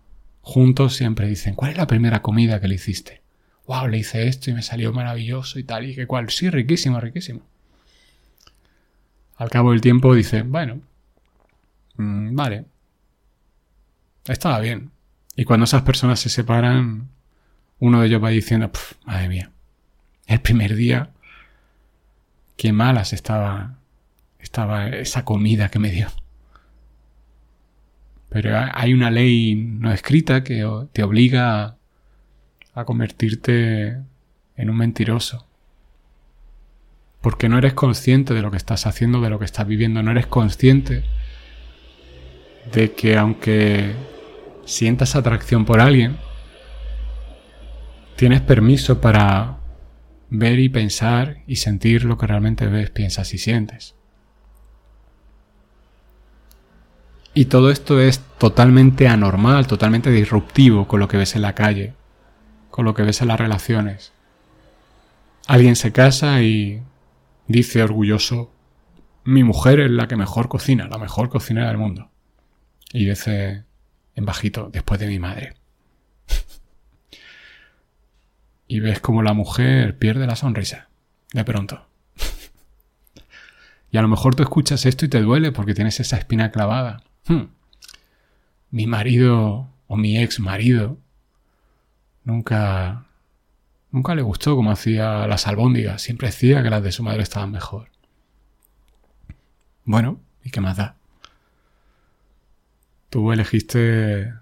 juntos 0.41 0.95
siempre 0.95 1.29
dicen, 1.29 1.57
¿cuál 1.57 1.73
es 1.73 1.77
la 1.77 1.87
primera 1.87 2.23
comida 2.23 2.59
que 2.59 2.69
le 2.69 2.77
hiciste? 2.77 3.24
Wow, 3.67 3.89
le 3.89 3.99
hice 3.99 4.29
esto 4.29 4.51
y 4.51 4.55
me 4.55 4.63
salió 4.63 4.93
maravilloso 4.93 5.59
y 5.59 5.65
tal 5.65 5.89
y 5.89 5.95
que 5.95 6.07
cual. 6.07 6.31
Sí, 6.31 6.51
riquísimo, 6.51 7.01
riquísimo. 7.01 7.43
Al 9.37 9.51
cabo 9.51 9.73
del 9.73 9.81
tiempo 9.81 10.15
dice, 10.15 10.43
bueno, 10.43 10.81
mm, 11.97 12.35
vale, 12.35 12.67
estaba 14.27 14.61
bien. 14.61 14.91
Y 15.37 15.45
cuando 15.45 15.65
esas 15.65 15.83
personas 15.83 16.21
se 16.21 16.29
separan, 16.29 17.09
uno 17.81 18.01
de 18.01 18.07
ellos 18.07 18.23
va 18.23 18.29
diciendo, 18.29 18.71
madre 19.05 19.29
mía, 19.29 19.51
el 20.27 20.41
primer 20.41 20.77
día, 20.77 21.11
qué 22.57 22.73
malas 22.73 23.13
estaba, 23.13 23.79
estaba 24.39 24.89
esa 24.89 25.25
comida 25.25 25.69
que 25.69 25.79
me 25.79 25.91
dio. 25.91 26.09
Pero 28.29 28.57
hay 28.73 28.93
una 28.93 29.11
ley 29.11 29.55
no 29.55 29.93
escrita 29.93 30.45
que 30.45 30.67
te 30.93 31.03
obliga 31.03 31.77
a 32.75 32.85
convertirte 32.85 33.99
en 34.57 34.71
un 34.71 34.77
mentiroso. 34.77 35.47
Porque 37.21 37.49
no 37.49 37.59
eres 37.59 37.75
consciente 37.75 38.35
de 38.35 38.43
lo 38.43 38.51
que 38.51 38.57
estás 38.57 38.87
haciendo, 38.87 39.21
de 39.21 39.31
lo 39.31 39.39
que 39.39 39.45
estás 39.45 39.67
viviendo, 39.67 40.03
no 40.03 40.11
eres 40.11 40.27
consciente 40.27 41.05
de 42.73 42.93
que 42.93 43.17
aunque 43.17 43.95
sientas 44.65 45.17
atracción 45.17 45.65
por 45.65 45.81
alguien, 45.81 46.17
tienes 48.17 48.41
permiso 48.41 49.01
para 49.01 49.59
ver 50.31 50.59
y 50.59 50.69
pensar 50.69 51.39
y 51.47 51.57
sentir 51.57 52.05
lo 52.05 52.19
que 52.19 52.27
realmente 52.27 52.67
ves, 52.67 52.91
piensas 52.91 53.33
y 53.35 53.39
sientes. 53.39 53.95
Y 57.35 57.47
todo 57.47 57.71
esto 57.71 58.01
es 58.01 58.21
totalmente 58.39 59.09
anormal, 59.09 59.67
totalmente 59.67 60.11
disruptivo 60.11 60.87
con 60.87 61.01
lo 61.01 61.09
que 61.09 61.17
ves 61.17 61.35
en 61.35 61.43
la 61.43 61.55
calle, 61.55 61.95
con 62.75 62.85
lo 62.85 62.93
que 62.93 63.05
ves 63.05 63.23
en 63.23 63.29
las 63.29 63.39
relaciones. 63.39 64.13
Alguien 65.47 65.77
se 65.77 65.93
casa 65.93 66.43
y 66.43 66.83
dice 67.47 67.85
orgulloso, 67.85 68.53
mi 69.23 69.45
mujer 69.45 69.79
es 69.79 69.93
la 69.93 70.09
que 70.09 70.17
mejor 70.17 70.49
cocina, 70.49 70.89
la 70.89 70.99
mejor 70.99 71.29
cocinera 71.29 71.69
del 71.69 71.79
mundo. 71.79 72.11
Y 72.93 73.05
dice, 73.05 73.63
en 74.17 74.25
bajito 74.25 74.71
después 74.73 74.99
de 74.99 75.07
mi 75.07 75.21
madre. 75.21 75.55
y 78.67 78.81
ves 78.81 78.99
como 78.99 79.23
la 79.23 79.35
mujer 79.35 79.97
pierde 79.97 80.27
la 80.27 80.35
sonrisa, 80.35 80.89
de 81.33 81.45
pronto. 81.45 81.87
y 83.93 83.99
a 83.99 84.03
lo 84.03 84.09
mejor 84.09 84.35
tú 84.35 84.43
escuchas 84.43 84.85
esto 84.85 85.05
y 85.05 85.09
te 85.09 85.23
duele 85.23 85.53
porque 85.53 85.75
tienes 85.75 86.01
esa 86.01 86.17
espina 86.17 86.51
clavada. 86.51 87.05
Hmm. 87.29 87.51
Mi 88.73 88.89
marido 88.89 89.71
o 89.87 89.97
mi 89.97 90.19
ex 90.19 90.41
marido 90.41 90.99
nunca 92.25 93.07
nunca 93.95 94.15
le 94.17 94.23
gustó 94.23 94.57
como 94.57 94.73
hacía 94.73 95.27
las 95.29 95.47
albóndigas, 95.47 96.03
siempre 96.03 96.29
decía 96.29 96.63
que 96.63 96.71
las 96.71 96.83
de 96.83 96.91
su 96.91 97.05
madre 97.05 97.23
estaban 97.23 97.53
mejor. 97.53 97.91
Bueno, 99.85 100.21
¿y 100.43 100.51
qué 100.51 100.61
más 100.61 100.77
da? 100.77 100.97
Tú 103.09 103.31
elegiste 103.31 104.35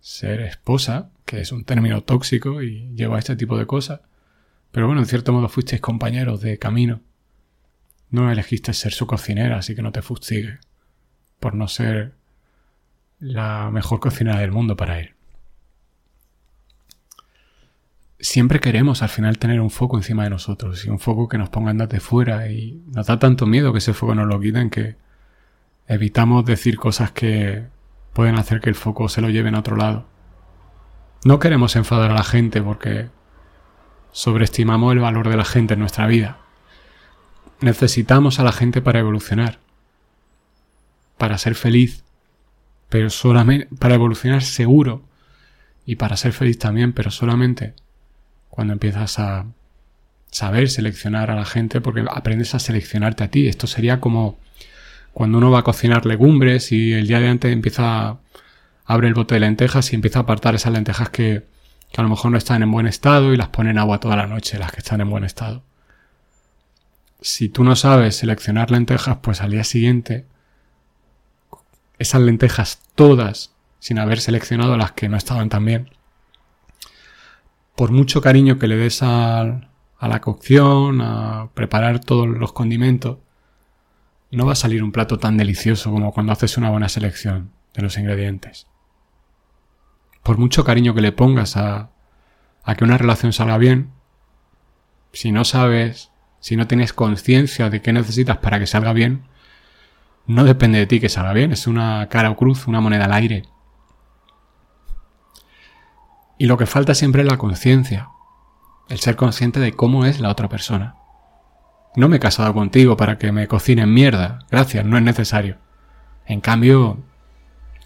ser 0.00 0.40
esposa, 0.40 1.10
que 1.26 1.40
es 1.40 1.52
un 1.52 1.64
término 1.64 2.02
tóxico 2.02 2.62
y 2.62 2.94
lleva 2.94 3.18
este 3.18 3.36
tipo 3.36 3.58
de 3.58 3.66
cosas. 3.66 4.00
Pero 4.70 4.86
bueno, 4.86 5.02
en 5.02 5.06
cierto 5.06 5.32
modo 5.32 5.48
fuisteis 5.48 5.82
compañeros 5.82 6.40
de 6.40 6.58
camino. 6.58 7.02
No 8.08 8.30
elegiste 8.30 8.72
ser 8.72 8.92
su 8.92 9.06
cocinera, 9.06 9.58
así 9.58 9.74
que 9.74 9.82
no 9.82 9.92
te 9.92 10.00
fustigue 10.00 10.58
por 11.40 11.54
no 11.54 11.68
ser 11.68 12.14
la 13.18 13.70
mejor 13.70 14.00
cocinera 14.00 14.40
del 14.40 14.52
mundo 14.52 14.76
para 14.76 15.00
él. 15.00 15.15
Siempre 18.18 18.60
queremos 18.60 19.02
al 19.02 19.10
final 19.10 19.38
tener 19.38 19.60
un 19.60 19.70
foco 19.70 19.98
encima 19.98 20.24
de 20.24 20.30
nosotros 20.30 20.84
y 20.86 20.88
un 20.88 20.98
foco 20.98 21.28
que 21.28 21.36
nos 21.36 21.50
ponga 21.50 21.70
andate 21.70 22.00
fuera 22.00 22.50
y 22.50 22.82
nos 22.86 23.06
da 23.06 23.18
tanto 23.18 23.46
miedo 23.46 23.72
que 23.72 23.78
ese 23.78 23.92
foco 23.92 24.14
nos 24.14 24.26
lo 24.26 24.40
quiten 24.40 24.70
que 24.70 24.96
evitamos 25.86 26.44
decir 26.44 26.78
cosas 26.78 27.10
que 27.12 27.66
pueden 28.14 28.36
hacer 28.36 28.60
que 28.60 28.70
el 28.70 28.74
foco 28.74 29.08
se 29.10 29.20
lo 29.20 29.28
lleven 29.28 29.54
a 29.54 29.58
otro 29.58 29.76
lado. 29.76 30.06
No 31.24 31.38
queremos 31.38 31.76
enfadar 31.76 32.10
a 32.10 32.14
la 32.14 32.24
gente 32.24 32.62
porque 32.62 33.10
sobreestimamos 34.12 34.94
el 34.94 35.00
valor 35.00 35.28
de 35.28 35.36
la 35.36 35.44
gente 35.44 35.74
en 35.74 35.80
nuestra 35.80 36.06
vida. 36.06 36.38
Necesitamos 37.60 38.40
a 38.40 38.44
la 38.44 38.52
gente 38.52 38.80
para 38.80 39.00
evolucionar, 39.00 39.58
para 41.18 41.36
ser 41.36 41.54
feliz, 41.54 42.04
pero 42.88 43.10
solamente 43.10 43.68
para 43.78 43.96
evolucionar 43.96 44.42
seguro 44.42 45.02
y 45.84 45.96
para 45.96 46.16
ser 46.16 46.32
feliz 46.32 46.58
también, 46.58 46.92
pero 46.92 47.10
solamente 47.10 47.74
cuando 48.56 48.72
empiezas 48.72 49.20
a 49.20 49.46
saber 50.32 50.68
seleccionar 50.68 51.30
a 51.30 51.36
la 51.36 51.44
gente 51.44 51.80
porque 51.80 52.04
aprendes 52.10 52.54
a 52.54 52.58
seleccionarte 52.58 53.22
a 53.22 53.28
ti. 53.28 53.46
Esto 53.46 53.66
sería 53.66 54.00
como 54.00 54.38
cuando 55.12 55.38
uno 55.38 55.50
va 55.50 55.60
a 55.60 55.62
cocinar 55.62 56.06
legumbres 56.06 56.72
y 56.72 56.94
el 56.94 57.06
día 57.06 57.20
de 57.20 57.28
antes 57.28 57.52
empieza 57.52 58.08
a 58.08 58.18
abre 58.86 59.08
el 59.08 59.14
bote 59.14 59.34
de 59.34 59.40
lentejas 59.40 59.92
y 59.92 59.96
empieza 59.96 60.20
a 60.20 60.22
apartar 60.22 60.54
esas 60.54 60.72
lentejas 60.72 61.10
que, 61.10 61.44
que 61.92 62.00
a 62.00 62.04
lo 62.04 62.08
mejor 62.08 62.30
no 62.30 62.38
están 62.38 62.62
en 62.62 62.70
buen 62.70 62.86
estado 62.86 63.34
y 63.34 63.36
las 63.36 63.48
pone 63.48 63.70
en 63.70 63.78
agua 63.78 64.00
toda 64.00 64.16
la 64.16 64.26
noche, 64.26 64.58
las 64.58 64.72
que 64.72 64.78
están 64.78 65.00
en 65.00 65.10
buen 65.10 65.24
estado. 65.24 65.62
Si 67.20 67.48
tú 67.48 67.64
no 67.64 67.76
sabes 67.76 68.16
seleccionar 68.16 68.70
lentejas, 68.70 69.18
pues 69.20 69.42
al 69.42 69.50
día 69.50 69.64
siguiente 69.64 70.24
esas 71.98 72.22
lentejas 72.22 72.80
todas, 72.94 73.52
sin 73.80 73.98
haber 73.98 74.20
seleccionado 74.20 74.76
las 74.76 74.92
que 74.92 75.08
no 75.08 75.16
estaban 75.16 75.48
tan 75.48 75.64
bien, 75.64 75.90
por 77.76 77.92
mucho 77.92 78.22
cariño 78.22 78.58
que 78.58 78.66
le 78.66 78.76
des 78.76 79.02
a, 79.02 79.70
la 80.00 80.20
cocción, 80.20 81.00
a 81.02 81.50
preparar 81.54 82.00
todos 82.00 82.26
los 82.26 82.52
condimentos, 82.52 83.18
no 84.30 84.46
va 84.46 84.52
a 84.52 84.56
salir 84.56 84.82
un 84.82 84.92
plato 84.92 85.18
tan 85.18 85.36
delicioso 85.36 85.92
como 85.92 86.12
cuando 86.12 86.32
haces 86.32 86.56
una 86.56 86.70
buena 86.70 86.88
selección 86.88 87.52
de 87.74 87.82
los 87.82 87.98
ingredientes. 87.98 88.66
Por 90.22 90.38
mucho 90.38 90.64
cariño 90.64 90.94
que 90.94 91.02
le 91.02 91.12
pongas 91.12 91.56
a, 91.56 91.90
a 92.64 92.74
que 92.74 92.84
una 92.84 92.98
relación 92.98 93.32
salga 93.32 93.58
bien, 93.58 93.92
si 95.12 95.30
no 95.30 95.44
sabes, 95.44 96.10
si 96.40 96.56
no 96.56 96.66
tienes 96.66 96.92
conciencia 96.92 97.68
de 97.70 97.82
qué 97.82 97.92
necesitas 97.92 98.38
para 98.38 98.58
que 98.58 98.66
salga 98.66 98.92
bien, 98.94 99.24
no 100.26 100.44
depende 100.44 100.78
de 100.78 100.86
ti 100.86 100.98
que 100.98 101.08
salga 101.08 101.34
bien, 101.34 101.52
es 101.52 101.66
una 101.66 102.08
cara 102.08 102.30
o 102.30 102.36
cruz, 102.36 102.66
una 102.66 102.80
moneda 102.80 103.04
al 103.04 103.12
aire. 103.12 103.44
Y 106.38 106.46
lo 106.46 106.56
que 106.58 106.66
falta 106.66 106.94
siempre 106.94 107.22
es 107.22 107.28
la 107.28 107.38
conciencia, 107.38 108.10
el 108.88 108.98
ser 108.98 109.16
consciente 109.16 109.60
de 109.60 109.72
cómo 109.72 110.04
es 110.04 110.20
la 110.20 110.30
otra 110.30 110.48
persona. 110.48 110.96
No 111.96 112.08
me 112.08 112.16
he 112.16 112.20
casado 112.20 112.52
contigo 112.52 112.96
para 112.96 113.16
que 113.16 113.32
me 113.32 113.48
cocinen 113.48 113.92
mierda, 113.92 114.40
gracias, 114.50 114.84
no 114.84 114.98
es 114.98 115.02
necesario. 115.02 115.56
En 116.26 116.40
cambio, 116.40 116.98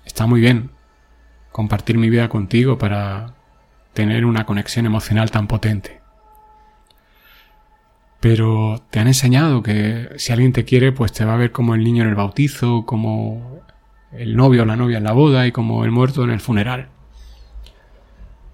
está 0.05 0.27
muy 0.27 0.41
bien 0.41 0.73
compartir 1.53 1.97
mi 1.97 2.11
vida 2.11 2.29
contigo 2.29 2.77
para 2.79 3.35
tener 3.93 4.25
una 4.25 4.47
conexión 4.47 4.87
emocional 4.87 5.31
tan 5.31 5.47
potente. 5.47 6.01
Pero 8.19 8.83
te 8.91 9.01
han 9.01 9.07
enseñado 9.07 9.63
que 9.63 10.11
si 10.17 10.33
alguien 10.33 10.53
te 10.53 10.65
quiere, 10.65 10.93
pues 10.93 11.13
te 11.13 11.25
va 11.25 11.35
a 11.35 11.39
ver 11.39 11.53
como 11.53 11.75
el 11.75 11.85
niño 11.85 12.03
en 12.03 12.11
el 12.11 12.15
bautizo, 12.15 12.85
como 12.85 13.61
el 14.13 14.37
novio 14.37 14.63
o 14.63 14.67
la 14.67 14.77
novia 14.77 14.99
en 14.99 15.05
la 15.05 15.13
boda 15.13 15.47
y 15.47 15.53
como 15.53 15.85
el 15.85 15.91
muerto 15.91 16.25
en 16.25 16.31
el 16.31 16.41
funeral. 16.41 16.89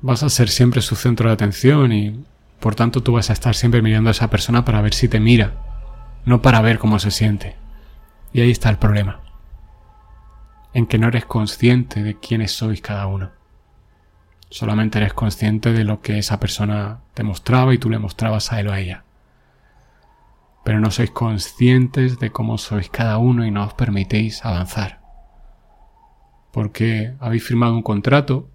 Vas 0.03 0.23
a 0.23 0.29
ser 0.29 0.49
siempre 0.49 0.83
su 0.83 0.95
centro 0.95 1.29
de 1.29 1.35
atención 1.35 1.93
y 1.93 2.25
por 2.61 2.75
tanto 2.75 3.03
tú 3.03 3.13
vas 3.13 3.31
a 3.31 3.33
estar 3.33 3.55
siempre 3.55 3.83
mirando 3.83 4.09
a 4.09 4.13
esa 4.13 4.31
persona 4.31 4.65
para 4.65 4.81
ver 4.81 4.95
si 4.95 5.09
te 5.09 5.21
mira, 5.21 5.55
no 6.25 6.43
para 6.43 6.61
ver 6.61 6.79
cómo 6.79 6.99
se 6.99 7.11
siente. 7.11 7.57
Y 8.33 8.41
ahí 8.41 8.51
está 8.51 8.69
el 8.69 8.79
problema. 8.79 9.21
En 10.75 10.87
que 10.87 10.99
no 10.99 11.09
eres 11.09 11.25
consciente 11.25 12.03
de 12.03 12.19
quiénes 12.19 12.53
sois 12.53 12.81
cada 12.83 13.07
uno. 13.07 13.31
Solamente 14.51 14.99
eres 14.99 15.15
consciente 15.15 15.73
de 15.73 15.85
lo 15.85 16.01
que 16.03 16.19
esa 16.19 16.39
persona 16.39 17.01
te 17.15 17.23
mostraba 17.23 17.75
y 17.75 17.79
tú 17.79 17.91
le 17.91 17.99
mostrabas 17.99 18.53
a 18.53 18.61
él 18.61 18.69
o 18.69 18.73
a 18.73 18.81
ella. 18.81 19.05
Pero 20.65 20.81
no 20.81 20.91
sois 20.91 21.11
conscientes 21.11 22.19
de 22.19 22.31
cómo 22.31 22.59
sois 22.59 22.91
cada 22.91 23.19
uno 23.19 23.47
y 23.47 23.51
no 23.51 23.65
os 23.65 23.75
permitéis 23.75 24.45
avanzar. 24.45 25.01
Porque 26.53 27.15
habéis 27.21 27.45
firmado 27.45 27.75
un 27.75 27.83
contrato, 27.83 28.51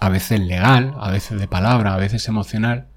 a 0.00 0.08
veces 0.08 0.40
legal, 0.40 0.94
a 0.98 1.10
veces 1.10 1.38
de 1.38 1.48
palabra, 1.48 1.94
a 1.94 1.98
veces 1.98 2.28
emocional, 2.28 2.88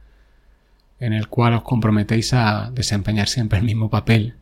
en 0.99 1.13
el 1.13 1.27
cual 1.27 1.53
os 1.53 1.63
comprometéis 1.63 2.33
a 2.33 2.71
desempeñar 2.71 3.27
siempre 3.27 3.59
el 3.59 3.65
mismo 3.65 3.89
papel 3.89 4.35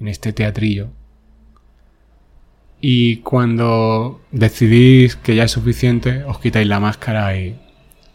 en 0.00 0.08
este 0.08 0.32
teatrillo 0.32 0.90
y 2.86 3.22
cuando 3.22 4.20
decidís 4.30 5.16
que 5.16 5.34
ya 5.34 5.44
es 5.44 5.52
suficiente, 5.52 6.22
os 6.24 6.38
quitáis 6.38 6.66
la 6.66 6.80
máscara 6.80 7.34
y 7.34 7.58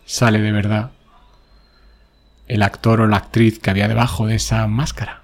sale 0.06 0.40
de 0.42 0.52
verdad 0.52 0.92
el 2.48 2.62
actor 2.62 3.02
o 3.02 3.08
la 3.08 3.18
actriz 3.18 3.58
que 3.58 3.72
había 3.72 3.88
debajo 3.88 4.28
de 4.28 4.36
esa 4.36 4.68
máscara. 4.68 5.24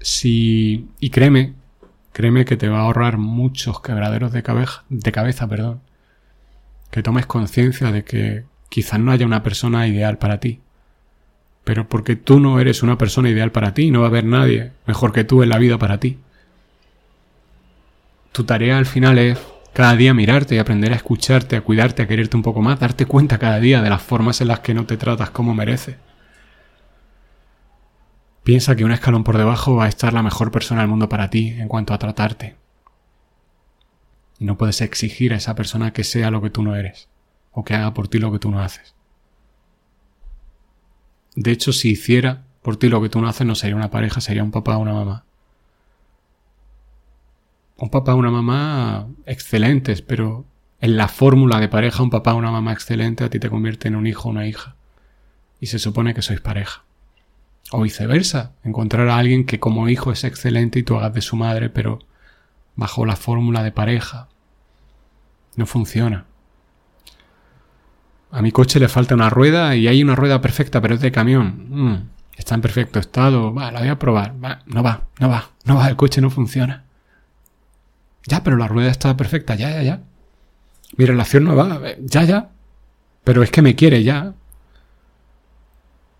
Si, 0.00 0.88
y 1.00 1.10
créeme, 1.10 1.54
créeme 2.12 2.44
que 2.44 2.56
te 2.56 2.68
va 2.68 2.78
a 2.78 2.82
ahorrar 2.82 3.18
muchos 3.18 3.80
quebraderos 3.80 4.30
de 4.30 4.44
cabeza, 4.44 4.84
de 4.88 5.10
cabeza, 5.10 5.48
perdón. 5.48 5.80
Que 6.90 7.02
tomes 7.02 7.26
conciencia 7.26 7.92
de 7.92 8.04
que 8.04 8.44
quizás 8.68 9.00
no 9.00 9.12
haya 9.12 9.26
una 9.26 9.42
persona 9.42 9.86
ideal 9.86 10.18
para 10.18 10.40
ti. 10.40 10.60
Pero 11.64 11.88
porque 11.88 12.16
tú 12.16 12.40
no 12.40 12.60
eres 12.60 12.82
una 12.82 12.98
persona 12.98 13.28
ideal 13.28 13.52
para 13.52 13.74
ti, 13.74 13.90
no 13.90 14.00
va 14.00 14.06
a 14.06 14.08
haber 14.08 14.24
nadie 14.24 14.72
mejor 14.86 15.12
que 15.12 15.24
tú 15.24 15.42
en 15.42 15.50
la 15.50 15.58
vida 15.58 15.78
para 15.78 16.00
ti 16.00 16.18
tu 18.38 18.44
tarea 18.44 18.78
al 18.78 18.86
final 18.86 19.18
es 19.18 19.36
cada 19.72 19.96
día 19.96 20.14
mirarte 20.14 20.54
y 20.54 20.58
aprender 20.58 20.92
a 20.92 20.94
escucharte, 20.94 21.56
a 21.56 21.60
cuidarte, 21.60 22.02
a 22.02 22.06
quererte 22.06 22.36
un 22.36 22.44
poco 22.44 22.62
más, 22.62 22.78
darte 22.78 23.04
cuenta 23.04 23.36
cada 23.36 23.58
día 23.58 23.82
de 23.82 23.90
las 23.90 24.00
formas 24.00 24.40
en 24.40 24.46
las 24.46 24.60
que 24.60 24.74
no 24.74 24.86
te 24.86 24.96
tratas 24.96 25.30
como 25.30 25.54
mereces. 25.54 25.96
Piensa 28.44 28.76
que 28.76 28.84
un 28.84 28.92
escalón 28.92 29.24
por 29.24 29.38
debajo 29.38 29.74
va 29.74 29.86
a 29.86 29.88
estar 29.88 30.12
la 30.12 30.22
mejor 30.22 30.52
persona 30.52 30.82
del 30.82 30.88
mundo 30.88 31.08
para 31.08 31.30
ti 31.30 31.48
en 31.48 31.66
cuanto 31.66 31.94
a 31.94 31.98
tratarte. 31.98 32.54
Y 34.38 34.44
no 34.44 34.56
puedes 34.56 34.80
exigir 34.80 35.32
a 35.32 35.36
esa 35.36 35.54
persona 35.54 35.92
que 35.92 36.04
sea 36.04 36.30
lo 36.30 36.40
que 36.40 36.50
tú 36.50 36.62
no 36.62 36.76
eres, 36.76 37.08
o 37.52 37.64
que 37.64 37.74
haga 37.74 37.94
por 37.94 38.08
ti 38.08 38.18
lo 38.18 38.32
que 38.32 38.38
tú 38.38 38.50
no 38.50 38.60
haces. 38.60 38.94
De 41.34 41.50
hecho, 41.50 41.72
si 41.72 41.90
hiciera 41.90 42.44
por 42.62 42.76
ti 42.76 42.88
lo 42.88 43.00
que 43.00 43.08
tú 43.08 43.20
no 43.20 43.28
haces, 43.28 43.46
no 43.46 43.54
sería 43.54 43.76
una 43.76 43.90
pareja, 43.90 44.20
sería 44.20 44.44
un 44.44 44.50
papá 44.50 44.76
o 44.76 44.80
una 44.80 44.92
mamá 44.92 45.24
un 47.78 47.90
papá 47.90 48.14
o 48.14 48.18
una 48.18 48.30
mamá 48.30 49.08
excelentes, 49.24 50.02
pero 50.02 50.44
en 50.80 50.96
la 50.96 51.08
fórmula 51.08 51.60
de 51.60 51.68
pareja 51.68 52.02
un 52.02 52.10
papá 52.10 52.34
o 52.34 52.36
una 52.36 52.50
mamá 52.50 52.72
excelente 52.72 53.24
a 53.24 53.30
ti 53.30 53.38
te 53.38 53.50
convierte 53.50 53.88
en 53.88 53.96
un 53.96 54.06
hijo 54.06 54.28
o 54.28 54.32
una 54.32 54.46
hija. 54.46 54.74
Y 55.60 55.66
se 55.66 55.78
supone 55.78 56.12
que 56.12 56.22
sois 56.22 56.40
pareja. 56.40 56.84
O 57.70 57.82
viceversa, 57.82 58.52
encontrar 58.64 59.08
a 59.08 59.18
alguien 59.18 59.44
que 59.44 59.60
como 59.60 59.88
hijo 59.88 60.10
es 60.10 60.24
excelente 60.24 60.80
y 60.80 60.82
tú 60.82 60.96
hagas 60.96 61.14
de 61.14 61.20
su 61.20 61.36
madre, 61.36 61.70
pero 61.70 62.00
bajo 62.78 63.04
la 63.04 63.16
fórmula 63.16 63.64
de 63.64 63.72
pareja. 63.72 64.28
No 65.56 65.66
funciona. 65.66 66.26
A 68.30 68.40
mi 68.40 68.52
coche 68.52 68.78
le 68.78 68.88
falta 68.88 69.16
una 69.16 69.30
rueda 69.30 69.74
y 69.74 69.88
hay 69.88 70.00
una 70.00 70.14
rueda 70.14 70.40
perfecta, 70.40 70.80
pero 70.80 70.94
es 70.94 71.00
de 71.00 71.10
camión. 71.10 71.66
Mm, 71.70 72.08
está 72.36 72.54
en 72.54 72.60
perfecto 72.60 73.00
estado. 73.00 73.52
Va, 73.52 73.72
la 73.72 73.80
voy 73.80 73.88
a 73.88 73.98
probar. 73.98 74.32
no 74.34 74.82
va, 74.82 75.08
no 75.18 75.28
va, 75.28 75.50
no 75.64 75.74
va, 75.74 75.88
el 75.88 75.96
coche 75.96 76.20
no 76.20 76.30
funciona. 76.30 76.84
Ya, 78.26 78.44
pero 78.44 78.56
la 78.56 78.68
rueda 78.68 78.90
está 78.90 79.16
perfecta, 79.16 79.56
ya, 79.56 79.70
ya, 79.70 79.82
ya. 79.82 80.00
Mi 80.96 81.04
relación 81.04 81.44
no 81.44 81.56
va, 81.56 81.80
ya, 82.00 82.22
ya. 82.22 82.50
Pero 83.24 83.42
es 83.42 83.50
que 83.50 83.60
me 83.60 83.74
quiere 83.74 84.04
ya. 84.04 84.34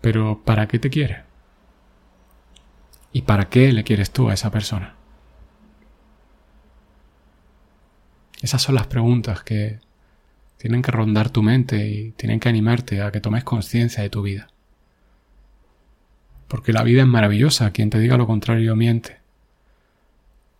Pero 0.01 0.41
¿para 0.43 0.67
qué 0.67 0.77
te 0.77 0.89
quiere? 0.89 1.23
¿Y 3.13 3.21
para 3.21 3.47
qué 3.47 3.71
le 3.71 3.85
quieres 3.85 4.11
tú 4.11 4.29
a 4.29 4.33
esa 4.33 4.51
persona? 4.51 4.98
Esas 8.41 8.61
son 8.61 8.75
las 8.75 8.87
preguntas 8.87 9.43
que 9.43 9.79
tienen 10.57 10.81
que 10.81 10.91
rondar 10.91 11.29
tu 11.29 11.41
mente 11.41 11.87
y 11.87 12.11
tienen 12.11 12.39
que 12.39 12.49
animarte 12.49 13.01
a 13.01 13.11
que 13.11 13.21
tomes 13.21 13.43
conciencia 13.43 14.03
de 14.03 14.09
tu 14.09 14.21
vida. 14.21 14.49
Porque 16.47 16.73
la 16.73 16.83
vida 16.83 17.01
es 17.01 17.07
maravillosa, 17.07 17.71
quien 17.71 17.89
te 17.89 17.99
diga 17.99 18.17
lo 18.17 18.27
contrario 18.27 18.75
miente. 18.75 19.19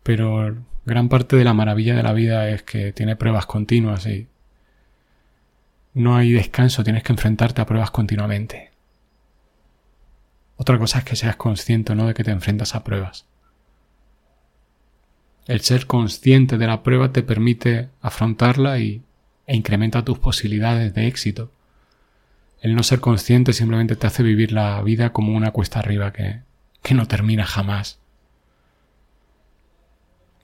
Pero 0.04 0.56
gran 0.86 1.10
parte 1.10 1.36
de 1.36 1.44
la 1.44 1.54
maravilla 1.54 1.96
de 1.96 2.04
la 2.04 2.14
vida 2.14 2.50
es 2.50 2.64
que 2.64 2.94
tiene 2.94 3.16
pruebas 3.16 3.46
continuas 3.46 4.06
y 4.06 4.28
no 5.94 6.16
hay 6.16 6.32
descanso, 6.32 6.84
tienes 6.84 7.04
que 7.04 7.14
enfrentarte 7.14 7.62
a 7.62 7.66
pruebas 7.66 7.92
continuamente. 7.92 8.72
Otra 10.56 10.78
cosa 10.78 11.00
es 11.00 11.06
que 11.06 11.16
seas 11.16 11.36
consciente 11.36 11.96
no 11.96 12.08
de 12.08 12.14
que 12.14 12.24
te 12.24 12.32
enfrentas 12.32 12.76
a 12.76 12.84
pruebas. 12.84 13.26
El 15.50 15.62
ser 15.62 15.88
consciente 15.88 16.60
de 16.60 16.68
la 16.68 16.84
prueba 16.84 17.12
te 17.12 17.24
permite 17.24 17.90
afrontarla 18.02 18.78
y, 18.78 19.02
e 19.48 19.56
incrementa 19.56 20.06
tus 20.06 20.20
posibilidades 20.20 20.94
de 20.94 21.08
éxito. 21.08 21.52
El 22.62 22.76
no 22.76 22.84
ser 22.84 23.00
consciente 23.00 23.54
simplemente 23.54 23.96
te 23.96 24.06
hace 24.06 24.22
vivir 24.22 24.52
la 24.52 24.80
vida 24.84 25.12
como 25.12 25.36
una 25.36 25.50
cuesta 25.50 25.80
arriba 25.80 26.14
que, 26.14 26.42
que 26.84 26.94
no 26.94 27.08
termina 27.08 27.46
jamás. 27.46 28.00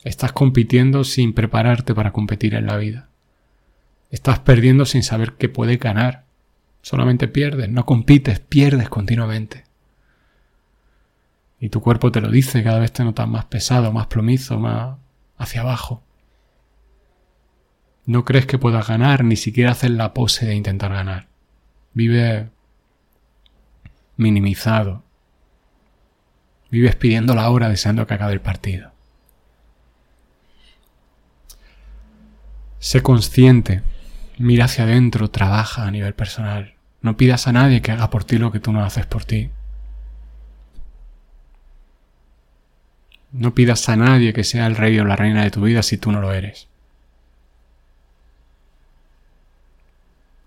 Estás 0.03 0.31
compitiendo 0.31 1.03
sin 1.03 1.33
prepararte 1.33 1.93
para 1.93 2.11
competir 2.11 2.55
en 2.55 2.65
la 2.65 2.77
vida. 2.77 3.09
Estás 4.09 4.39
perdiendo 4.39 4.85
sin 4.85 5.03
saber 5.03 5.33
que 5.33 5.49
puedes 5.49 5.79
ganar 5.79 6.25
Solamente 6.85 7.27
pierdes, 7.27 7.67
no 7.67 7.83
compites, 7.83 8.39
pierdes 8.39 8.89
continuamente. 8.89 9.64
Y 11.65 11.69
tu 11.69 11.81
cuerpo 11.81 12.11
te 12.11 12.21
lo 12.21 12.29
dice, 12.29 12.63
cada 12.63 12.77
vez 12.77 12.91
te 12.91 13.03
notas 13.03 13.27
más 13.27 13.45
pesado, 13.45 13.91
más 13.91 14.05
plomizo, 14.05 14.59
más 14.59 14.97
hacia 15.35 15.61
abajo. 15.61 16.03
No 18.05 18.23
crees 18.23 18.45
que 18.45 18.59
puedas 18.59 18.87
ganar, 18.87 19.23
ni 19.23 19.35
siquiera 19.35 19.71
hacer 19.71 19.89
la 19.89 20.13
pose 20.13 20.45
de 20.45 20.53
intentar 20.53 20.93
ganar. 20.93 21.27
Vive 21.95 22.51
minimizado. 24.15 25.01
Vives 26.69 26.95
pidiendo 26.97 27.33
la 27.33 27.49
hora 27.49 27.67
deseando 27.67 28.05
que 28.05 28.13
acabe 28.13 28.33
el 28.33 28.41
partido. 28.41 28.91
Sé 32.77 33.01
consciente, 33.01 33.81
mira 34.37 34.65
hacia 34.65 34.83
adentro, 34.83 35.31
trabaja 35.31 35.87
a 35.87 35.89
nivel 35.89 36.13
personal. 36.13 36.75
No 37.01 37.17
pidas 37.17 37.47
a 37.47 37.53
nadie 37.53 37.81
que 37.81 37.91
haga 37.91 38.11
por 38.11 38.23
ti 38.23 38.37
lo 38.37 38.51
que 38.51 38.59
tú 38.59 38.71
no 38.71 38.85
haces 38.85 39.07
por 39.07 39.25
ti. 39.25 39.49
No 43.37 43.53
pidas 43.53 43.89
a 43.89 43.97
nadie 43.97 44.31
que 44.31 44.45
sea 44.45 44.65
el 44.65 44.77
rey 44.77 44.97
o 44.97 45.03
la 45.03 45.17
reina 45.17 45.43
de 45.43 45.51
tu 45.51 45.61
vida 45.61 45.83
si 45.83 45.97
tú 45.97 46.09
no 46.13 46.21
lo 46.21 46.31
eres. 46.31 46.69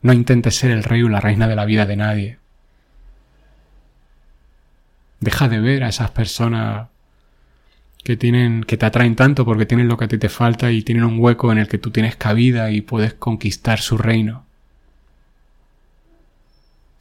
No 0.01 0.14
intentes 0.14 0.57
ser 0.57 0.70
el 0.70 0.82
rey 0.82 1.03
o 1.03 1.09
la 1.11 1.20
reina 1.20 1.47
de 1.49 1.57
la 1.57 1.66
vida 1.66 1.84
de 1.84 1.97
nadie. 1.97 2.39
Deja 5.20 5.49
de 5.49 5.61
ver 5.61 5.84
a 5.84 5.89
esas 5.89 6.12
personas 6.12 6.89
que 8.05 8.16
tienen, 8.16 8.64
que 8.64 8.78
te 8.78 8.86
atraen 8.86 9.16
tanto 9.16 9.45
porque 9.45 9.66
tienen 9.66 9.89
lo 9.89 9.99
que 9.99 10.07
a 10.07 10.09
ti 10.09 10.16
te 10.16 10.30
falta 10.30 10.72
y 10.72 10.80
tienen 10.80 11.05
un 11.05 11.18
hueco 11.18 11.53
en 11.53 11.59
el 11.59 11.68
que 11.68 11.76
tú 11.76 11.91
tienes 11.91 12.16
cabida 12.16 12.70
y 12.70 12.80
puedes 12.80 13.12
conquistar 13.12 13.80
su 13.80 13.99
reino. 13.99 14.47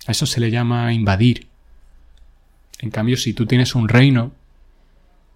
A 0.06 0.12
eso 0.12 0.26
se 0.26 0.42
le 0.42 0.52
llama 0.52 0.92
invadir. 0.92 1.48
En 2.80 2.90
cambio, 2.90 3.16
si 3.16 3.34
tú 3.34 3.46
tienes 3.46 3.74
un 3.74 3.88
reino 3.88 4.34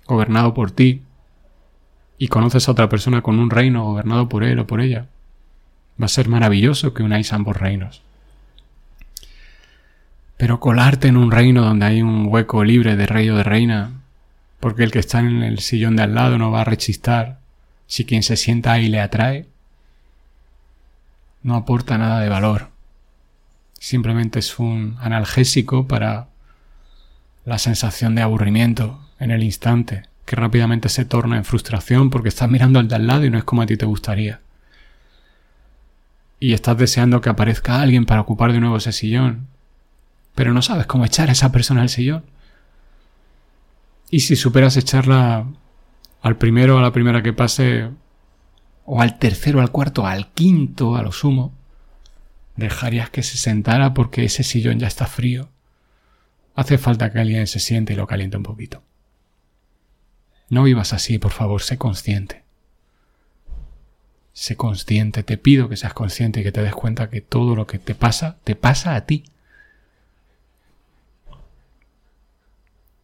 gobernado 0.05 0.53
por 0.53 0.71
ti 0.71 1.01
y 2.17 2.27
conoces 2.27 2.67
a 2.67 2.71
otra 2.71 2.89
persona 2.89 3.21
con 3.21 3.39
un 3.39 3.49
reino 3.49 3.83
gobernado 3.83 4.29
por 4.29 4.43
él 4.43 4.59
o 4.59 4.67
por 4.67 4.81
ella, 4.81 5.07
va 5.99 6.05
a 6.05 6.09
ser 6.09 6.29
maravilloso 6.29 6.93
que 6.93 7.03
unáis 7.03 7.33
ambos 7.33 7.57
reinos. 7.57 8.01
Pero 10.37 10.59
colarte 10.59 11.07
en 11.07 11.17
un 11.17 11.31
reino 11.31 11.63
donde 11.63 11.85
hay 11.85 12.01
un 12.01 12.27
hueco 12.27 12.63
libre 12.63 12.95
de 12.95 13.05
rey 13.05 13.29
o 13.29 13.37
de 13.37 13.43
reina, 13.43 13.91
porque 14.59 14.83
el 14.83 14.91
que 14.91 14.99
está 14.99 15.19
en 15.19 15.43
el 15.43 15.59
sillón 15.59 15.95
de 15.95 16.03
al 16.03 16.15
lado 16.15 16.37
no 16.37 16.51
va 16.51 16.61
a 16.61 16.65
rechistar 16.65 17.39
si 17.87 18.05
quien 18.05 18.23
se 18.23 18.37
sienta 18.37 18.73
ahí 18.73 18.87
le 18.87 18.99
atrae, 18.99 19.47
no 21.43 21.55
aporta 21.55 21.97
nada 21.97 22.19
de 22.21 22.29
valor 22.29 22.71
simplemente 23.81 24.37
es 24.37 24.59
un 24.59 24.95
analgésico 24.99 25.87
para 25.87 26.27
la 27.45 27.57
sensación 27.57 28.15
de 28.15 28.21
aburrimiento 28.21 28.99
en 29.19 29.31
el 29.31 29.43
instante, 29.43 30.03
que 30.25 30.35
rápidamente 30.35 30.89
se 30.89 31.05
torna 31.05 31.37
en 31.37 31.45
frustración 31.45 32.09
porque 32.09 32.29
estás 32.29 32.49
mirando 32.49 32.79
al 32.79 32.87
de 32.87 32.95
al 32.95 33.07
lado 33.07 33.25
y 33.25 33.29
no 33.29 33.37
es 33.37 33.43
como 33.43 33.61
a 33.61 33.65
ti 33.65 33.77
te 33.77 33.85
gustaría. 33.85 34.41
Y 36.39 36.53
estás 36.53 36.77
deseando 36.77 37.21
que 37.21 37.29
aparezca 37.29 37.81
alguien 37.81 38.05
para 38.05 38.21
ocupar 38.21 38.51
de 38.51 38.59
nuevo 38.59 38.77
ese 38.77 38.91
sillón, 38.91 39.47
pero 40.35 40.53
no 40.53 40.61
sabes 40.61 40.87
cómo 40.87 41.05
echar 41.05 41.29
a 41.29 41.33
esa 41.33 41.51
persona 41.51 41.81
al 41.81 41.89
sillón. 41.89 42.23
Y 44.09 44.21
si 44.21 44.35
superas 44.35 44.75
echarla 44.77 45.45
al 46.21 46.37
primero, 46.37 46.77
a 46.77 46.81
la 46.81 46.91
primera 46.91 47.23
que 47.23 47.33
pase, 47.33 47.89
o 48.85 49.01
al 49.01 49.19
tercero, 49.19 49.61
al 49.61 49.71
cuarto, 49.71 50.05
al 50.05 50.31
quinto, 50.31 50.95
a 50.95 51.03
lo 51.03 51.11
sumo, 51.11 51.53
dejarías 52.55 53.09
que 53.09 53.23
se 53.23 53.37
sentara 53.37 53.93
porque 53.93 54.25
ese 54.25 54.43
sillón 54.43 54.79
ya 54.79 54.87
está 54.87 55.05
frío. 55.05 55.49
Hace 56.61 56.77
falta 56.77 57.11
que 57.11 57.17
alguien 57.17 57.47
se 57.47 57.59
siente 57.59 57.93
y 57.93 57.95
lo 57.95 58.05
caliente 58.05 58.37
un 58.37 58.43
poquito. 58.43 58.83
No 60.47 60.61
vivas 60.61 60.93
así, 60.93 61.17
por 61.17 61.31
favor, 61.31 61.63
sé 61.63 61.79
consciente. 61.79 62.43
Sé 64.31 64.55
consciente, 64.55 65.23
te 65.23 65.39
pido 65.39 65.69
que 65.69 65.75
seas 65.75 65.95
consciente 65.95 66.41
y 66.41 66.43
que 66.43 66.51
te 66.51 66.61
des 66.61 66.75
cuenta 66.75 67.09
que 67.09 67.19
todo 67.19 67.55
lo 67.55 67.65
que 67.65 67.79
te 67.79 67.95
pasa, 67.95 68.37
te 68.43 68.55
pasa 68.55 68.93
a 68.93 69.07
ti. 69.07 69.23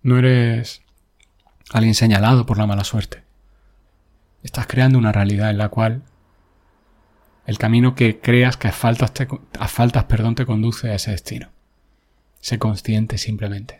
No 0.03 0.19
eres 0.19 0.83
alguien 1.71 1.95
señalado 1.95 2.45
por 2.45 2.59
la 2.59 2.67
mala 2.67 2.83
suerte. 2.83 3.23
Estás 4.43 4.67
creando 4.67 4.99
una 4.99 5.11
realidad 5.11 5.49
en 5.49 5.57
la 5.57 5.69
cual 5.69 6.03
el 7.47 7.57
camino 7.57 7.95
que 7.95 8.19
creas 8.19 8.55
que 8.55 8.67
a 8.67 8.71
faltas, 8.71 9.15
te, 9.15 9.27
perdón, 10.07 10.35
te 10.35 10.45
conduce 10.45 10.91
a 10.91 10.93
ese 10.93 11.09
destino. 11.09 11.56
Sé 12.39 12.59
consciente 12.59 13.17
simplemente. 13.17 13.79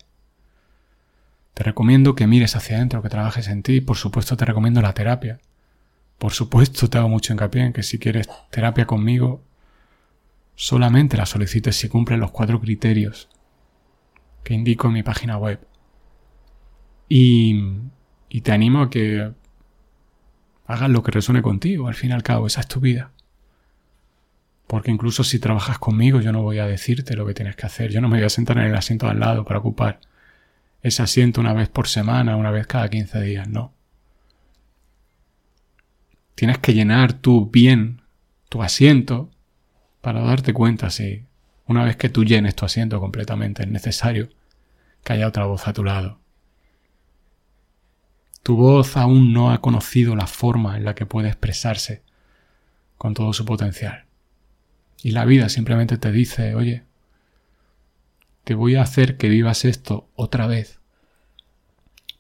Te 1.54 1.64
recomiendo 1.64 2.16
que 2.16 2.28
mires 2.28 2.56
hacia 2.56 2.78
adentro, 2.78 3.02
que 3.02 3.10
trabajes 3.10 3.48
en 3.48 3.64
ti. 3.64 3.82
Por 3.82 3.98
supuesto 3.98 4.38
te 4.38 4.46
recomiendo 4.46 4.82
la 4.82 4.94
terapia. 4.94 5.40
Por 6.18 6.34
supuesto 6.34 6.90
te 6.90 6.98
hago 6.98 7.10
mucho 7.10 7.34
hincapié 7.34 7.64
en 7.64 7.74
que 7.74 7.84
si 7.84 8.00
quieres 8.00 8.28
terapia 8.50 8.86
conmigo, 8.86 9.44
solamente 10.56 11.18
la 11.18 11.26
solicites 11.26 11.76
si 11.76 11.90
cumplen 11.90 12.20
los 12.20 12.32
cuatro 12.32 12.60
criterios 12.60 13.30
que 14.44 14.54
indico 14.54 14.88
en 14.88 14.94
mi 14.94 15.04
página 15.04 15.38
web. 15.38 15.60
Y, 17.10 17.60
y 18.30 18.42
te 18.42 18.52
animo 18.52 18.84
a 18.84 18.90
que 18.90 19.32
hagas 20.68 20.90
lo 20.90 21.04
que 21.04 21.12
resuene 21.12 21.42
contigo. 21.42 21.88
Al 21.88 21.96
fin 21.96 22.12
y 22.12 22.14
al 22.14 22.24
cabo, 22.24 22.48
esa 22.48 22.62
es 22.62 22.68
tu 22.68 22.80
vida. 22.80 23.12
Porque 24.68 24.92
incluso 24.92 25.24
si 25.24 25.40
trabajas 25.40 25.80
conmigo, 25.80 26.20
yo 26.20 26.34
no 26.34 26.42
voy 26.42 26.60
a 26.60 26.68
decirte 26.68 27.16
lo 27.16 27.26
que 27.26 27.34
tienes 27.34 27.56
que 27.56 27.66
hacer. 27.66 27.92
Yo 27.92 28.02
no 28.02 28.10
me 28.10 28.18
voy 28.18 28.26
a 28.26 28.30
sentar 28.30 28.58
en 28.58 28.66
el 28.66 28.76
asiento 28.76 29.08
al 29.08 29.20
lado 29.20 29.46
para 29.46 29.60
ocupar 29.60 30.02
ese 30.82 31.02
asiento 31.02 31.42
una 31.42 31.54
vez 31.54 31.70
por 31.70 31.88
semana, 31.88 32.36
una 32.36 32.52
vez 32.52 32.68
cada 32.68 32.90
15 32.90 33.22
días. 33.22 33.48
No. 33.48 33.74
Tienes 36.36 36.58
que 36.60 36.74
llenar 36.74 37.14
tú 37.14 37.50
bien 37.50 38.02
tu 38.50 38.62
asiento 38.62 39.30
para 40.02 40.22
darte 40.22 40.54
cuenta 40.54 40.90
si 40.90 41.26
una 41.66 41.84
vez 41.84 41.96
que 41.96 42.10
tú 42.10 42.24
llenes 42.24 42.56
tu 42.56 42.66
asiento 42.66 43.00
completamente 43.00 43.64
es 43.64 43.70
necesario 43.70 44.30
que 45.04 45.14
haya 45.14 45.28
otra 45.28 45.46
voz 45.46 45.68
a 45.68 45.74
tu 45.74 45.84
lado. 45.84 46.20
Tu 48.44 48.56
voz 48.56 48.96
aún 48.96 49.34
no 49.34 49.52
ha 49.52 49.60
conocido 49.60 50.16
la 50.16 50.28
forma 50.28 50.78
en 50.78 50.86
la 50.86 50.96
que 50.96 51.06
puede 51.06 51.28
expresarse 51.28 52.04
con 52.98 53.14
todo 53.14 53.34
su 53.34 53.44
potencial. 53.44 54.07
Y 55.02 55.12
la 55.12 55.26
vida 55.26 55.50
simplemente 55.50 55.98
te 55.98 56.12
dice, 56.12 56.56
oye, 56.56 56.84
te 58.44 58.56
voy 58.56 58.76
a 58.76 58.82
hacer 58.82 59.18
que 59.18 59.30
vivas 59.30 59.66
esto 59.66 60.10
otra 60.16 60.48
vez 60.48 60.80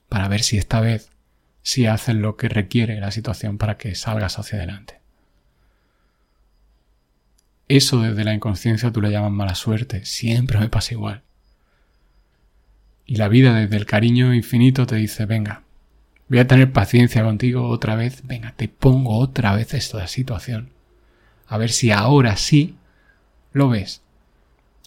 para 0.09 0.27
ver 0.27 0.41
si 0.43 0.57
esta 0.57 0.79
vez 0.79 1.09
sí 1.63 1.85
haces 1.85 2.15
lo 2.15 2.37
que 2.37 2.49
requiere 2.49 2.99
la 2.99 3.11
situación 3.11 3.57
para 3.57 3.77
que 3.77 3.95
salgas 3.95 4.39
hacia 4.39 4.57
adelante. 4.57 4.99
Eso 7.67 8.01
desde 8.01 8.23
la 8.23 8.33
inconsciencia 8.33 8.91
tú 8.91 9.01
le 9.01 9.11
llamas 9.11 9.31
mala 9.31 9.55
suerte, 9.55 10.05
siempre 10.05 10.59
me 10.59 10.69
pasa 10.69 10.93
igual. 10.93 11.23
Y 13.05 13.15
la 13.15 13.27
vida 13.27 13.53
desde 13.53 13.75
el 13.75 13.85
cariño 13.85 14.33
infinito 14.33 14.85
te 14.85 14.95
dice, 14.95 15.25
venga, 15.25 15.63
voy 16.29 16.39
a 16.39 16.47
tener 16.47 16.71
paciencia 16.71 17.23
contigo 17.23 17.67
otra 17.67 17.95
vez, 17.95 18.25
venga, 18.25 18.53
te 18.55 18.67
pongo 18.67 19.17
otra 19.17 19.55
vez 19.55 19.73
esta 19.73 20.07
situación 20.07 20.76
a 21.47 21.57
ver 21.57 21.69
si 21.69 21.91
ahora 21.91 22.37
sí 22.37 22.77
lo 23.53 23.69
ves. 23.69 24.03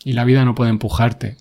Y 0.04 0.12
la 0.12 0.24
vida 0.24 0.44
no 0.44 0.54
puede 0.54 0.70
empujarte 0.70 1.36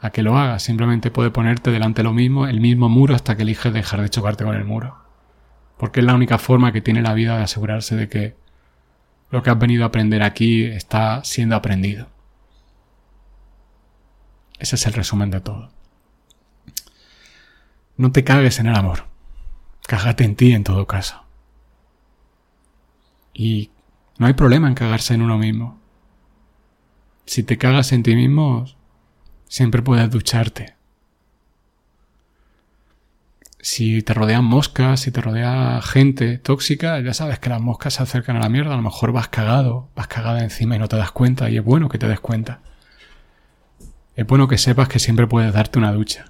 a 0.00 0.10
que 0.10 0.22
lo 0.22 0.36
hagas, 0.36 0.62
simplemente 0.62 1.10
puede 1.10 1.30
ponerte 1.30 1.70
delante 1.70 2.02
lo 2.02 2.12
mismo, 2.12 2.46
el 2.46 2.60
mismo 2.60 2.88
muro 2.88 3.14
hasta 3.14 3.36
que 3.36 3.42
eliges 3.42 3.72
dejar 3.72 4.02
de 4.02 4.10
chocarte 4.10 4.44
con 4.44 4.54
el 4.54 4.64
muro. 4.64 4.98
Porque 5.78 6.00
es 6.00 6.06
la 6.06 6.14
única 6.14 6.38
forma 6.38 6.72
que 6.72 6.82
tiene 6.82 7.02
la 7.02 7.14
vida 7.14 7.36
de 7.36 7.44
asegurarse 7.44 7.96
de 7.96 8.08
que 8.08 8.36
lo 9.30 9.42
que 9.42 9.50
has 9.50 9.58
venido 9.58 9.84
a 9.84 9.88
aprender 9.88 10.22
aquí 10.22 10.64
está 10.64 11.24
siendo 11.24 11.56
aprendido. 11.56 12.08
Ese 14.58 14.76
es 14.76 14.86
el 14.86 14.92
resumen 14.92 15.30
de 15.30 15.40
todo. 15.40 15.70
No 17.96 18.12
te 18.12 18.24
cagues 18.24 18.58
en 18.58 18.66
el 18.66 18.76
amor. 18.76 19.06
Cágate 19.86 20.24
en 20.24 20.36
ti 20.36 20.52
en 20.52 20.64
todo 20.64 20.86
caso. 20.86 21.24
Y 23.32 23.70
no 24.18 24.26
hay 24.26 24.34
problema 24.34 24.68
en 24.68 24.74
cagarse 24.74 25.14
en 25.14 25.22
uno 25.22 25.38
mismo. 25.38 25.80
Si 27.26 27.42
te 27.42 27.58
cagas 27.58 27.92
en 27.92 28.02
ti 28.02 28.14
mismo, 28.14 28.66
siempre 29.48 29.82
puedes 29.82 30.10
ducharte. 30.10 30.74
Si 33.60 34.02
te 34.02 34.12
rodean 34.12 34.44
moscas, 34.44 35.00
si 35.00 35.10
te 35.10 35.22
rodea 35.22 35.80
gente 35.82 36.36
tóxica, 36.36 37.00
ya 37.00 37.14
sabes 37.14 37.38
que 37.38 37.48
las 37.48 37.62
moscas 37.62 37.94
se 37.94 38.02
acercan 38.02 38.36
a 38.36 38.40
la 38.40 38.50
mierda, 38.50 38.74
a 38.74 38.76
lo 38.76 38.82
mejor 38.82 39.12
vas 39.12 39.28
cagado, 39.28 39.88
vas 39.96 40.06
cagada 40.06 40.42
encima 40.42 40.76
y 40.76 40.78
no 40.78 40.86
te 40.86 40.96
das 40.96 41.12
cuenta, 41.12 41.48
y 41.48 41.56
es 41.56 41.64
bueno 41.64 41.88
que 41.88 41.96
te 41.96 42.06
des 42.06 42.20
cuenta. 42.20 42.60
Es 44.16 44.26
bueno 44.26 44.48
que 44.48 44.58
sepas 44.58 44.88
que 44.88 44.98
siempre 44.98 45.26
puedes 45.26 45.52
darte 45.54 45.78
una 45.78 45.92
ducha. 45.92 46.26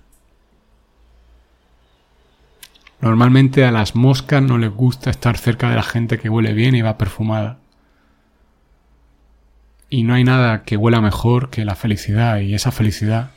Normalmente 3.01 3.65
a 3.65 3.73
las 3.73 3.97
moscas 3.97 4.41
no 4.41 4.57
les 4.57 4.71
gusta 4.71 5.11
estar 5.11 5.37
cerca 5.37 5.69
de 5.69 5.77
la 5.77 5.83
gente 5.83 6.19
que 6.19 6.31
huele 6.31 6.55
bien 6.55 6.75
y 6.77 6.83
va 6.83 6.97
perfumada. 6.97 7.59
Y 9.95 10.03
no 10.03 10.15
hay 10.15 10.25
nada 10.25 10.65
que 10.65 10.77
huela 10.77 11.01
mejor 11.01 11.51
que 11.51 11.65
la 11.65 11.77
felicidad 11.77 12.39
y 12.39 12.57
esa 12.57 12.73
felicidad 12.73 13.31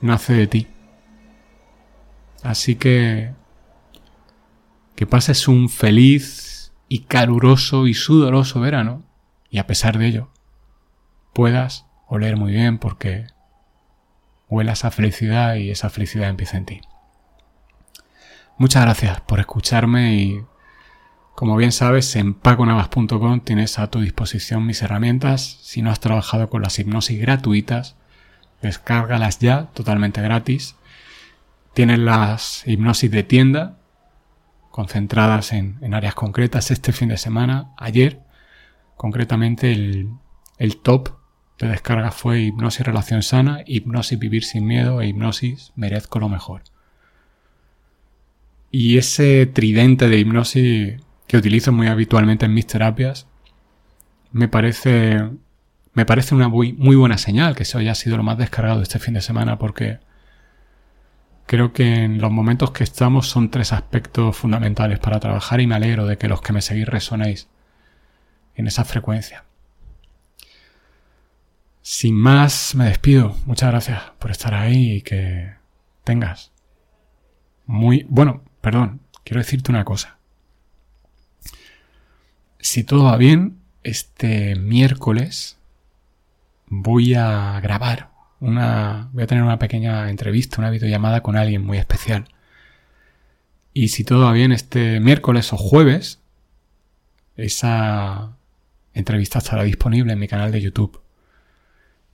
nace 0.00 0.32
de 0.32 0.46
ti. 0.46 0.68
Así 2.44 2.76
que 2.76 3.32
que 4.94 5.06
pases 5.06 5.48
un 5.48 5.68
feliz 5.68 6.72
y 6.88 7.00
caluroso 7.00 7.88
y 7.88 7.94
sudoroso 7.94 8.60
verano 8.60 9.02
y 9.50 9.58
a 9.58 9.66
pesar 9.66 9.98
de 9.98 10.06
ello 10.06 10.30
puedas 11.32 11.84
oler 12.06 12.36
muy 12.36 12.52
bien 12.52 12.78
porque 12.78 13.26
huela 14.48 14.74
esa 14.74 14.92
felicidad 14.92 15.56
y 15.56 15.68
esa 15.72 15.90
felicidad 15.90 16.28
empieza 16.28 16.58
en 16.58 16.66
ti. 16.66 16.80
Muchas 18.56 18.84
gracias 18.84 19.20
por 19.22 19.40
escucharme 19.40 20.14
y 20.14 20.44
como 21.34 21.56
bien 21.56 21.72
sabes, 21.72 22.14
en 22.14 22.32
paconavas.com 22.32 23.40
tienes 23.40 23.78
a 23.80 23.88
tu 23.90 24.00
disposición 24.00 24.66
mis 24.66 24.82
herramientas. 24.82 25.58
Si 25.62 25.82
no 25.82 25.90
has 25.90 25.98
trabajado 25.98 26.48
con 26.48 26.62
las 26.62 26.78
hipnosis 26.78 27.20
gratuitas, 27.20 27.96
descárgalas 28.62 29.40
ya, 29.40 29.66
totalmente 29.74 30.22
gratis. 30.22 30.76
Tienes 31.72 31.98
las 31.98 32.62
hipnosis 32.66 33.10
de 33.10 33.24
tienda, 33.24 33.78
concentradas 34.70 35.52
en, 35.52 35.92
áreas 35.92 36.14
concretas. 36.14 36.70
Este 36.70 36.92
fin 36.92 37.08
de 37.08 37.16
semana, 37.16 37.72
ayer, 37.76 38.20
concretamente 38.96 39.72
el, 39.72 40.10
el 40.58 40.76
top 40.76 41.16
de 41.58 41.66
descarga 41.66 42.12
fue 42.12 42.42
hipnosis 42.42 42.86
relación 42.86 43.24
sana, 43.24 43.64
hipnosis 43.66 44.20
vivir 44.20 44.44
sin 44.44 44.66
miedo 44.66 45.00
e 45.00 45.08
hipnosis 45.08 45.72
merezco 45.74 46.20
lo 46.20 46.28
mejor. 46.28 46.62
Y 48.70 48.98
ese 48.98 49.46
tridente 49.46 50.08
de 50.08 50.18
hipnosis 50.18 51.00
que 51.34 51.38
utilizo 51.38 51.72
muy 51.72 51.88
habitualmente 51.88 52.46
en 52.46 52.54
mis 52.54 52.64
terapias, 52.64 53.26
me 54.30 54.46
parece, 54.46 55.20
me 55.92 56.06
parece 56.06 56.32
una 56.32 56.46
muy, 56.46 56.74
muy 56.74 56.94
buena 56.94 57.18
señal 57.18 57.56
que 57.56 57.64
eso 57.64 57.78
haya 57.78 57.96
sido 57.96 58.16
lo 58.16 58.22
más 58.22 58.38
descargado 58.38 58.82
este 58.82 59.00
fin 59.00 59.14
de 59.14 59.20
semana 59.20 59.58
porque 59.58 59.98
creo 61.46 61.72
que 61.72 62.04
en 62.04 62.20
los 62.20 62.30
momentos 62.30 62.70
que 62.70 62.84
estamos 62.84 63.26
son 63.26 63.50
tres 63.50 63.72
aspectos 63.72 64.36
fundamentales 64.36 65.00
para 65.00 65.18
trabajar 65.18 65.60
y 65.60 65.66
me 65.66 65.74
alegro 65.74 66.06
de 66.06 66.18
que 66.18 66.28
los 66.28 66.40
que 66.40 66.52
me 66.52 66.62
seguís 66.62 66.86
resonéis 66.86 67.48
en 68.54 68.68
esa 68.68 68.84
frecuencia. 68.84 69.42
Sin 71.82 72.14
más, 72.14 72.76
me 72.76 72.84
despido. 72.84 73.36
Muchas 73.44 73.72
gracias 73.72 74.00
por 74.20 74.30
estar 74.30 74.54
ahí 74.54 74.98
y 74.98 75.02
que 75.02 75.52
tengas 76.04 76.52
muy... 77.66 78.06
Bueno, 78.08 78.44
perdón, 78.60 79.00
quiero 79.24 79.40
decirte 79.40 79.72
una 79.72 79.84
cosa 79.84 80.13
si 82.64 82.82
todo 82.82 83.04
va 83.04 83.18
bien, 83.18 83.58
este 83.82 84.56
miércoles 84.56 85.58
voy 86.66 87.12
a 87.12 87.60
grabar 87.60 88.10
una, 88.40 89.10
voy 89.12 89.24
a 89.24 89.26
tener 89.26 89.44
una 89.44 89.58
pequeña 89.58 90.08
entrevista, 90.08 90.60
una 90.60 90.70
videollamada 90.70 91.22
con 91.22 91.36
alguien 91.36 91.62
muy 91.62 91.76
especial. 91.76 92.24
Y 93.74 93.88
si 93.88 94.02
todo 94.02 94.24
va 94.24 94.32
bien, 94.32 94.50
este 94.50 94.98
miércoles 94.98 95.52
o 95.52 95.58
jueves, 95.58 96.20
esa 97.36 98.34
entrevista 98.94 99.40
estará 99.40 99.62
disponible 99.64 100.14
en 100.14 100.18
mi 100.18 100.26
canal 100.26 100.50
de 100.50 100.62
YouTube. 100.62 101.02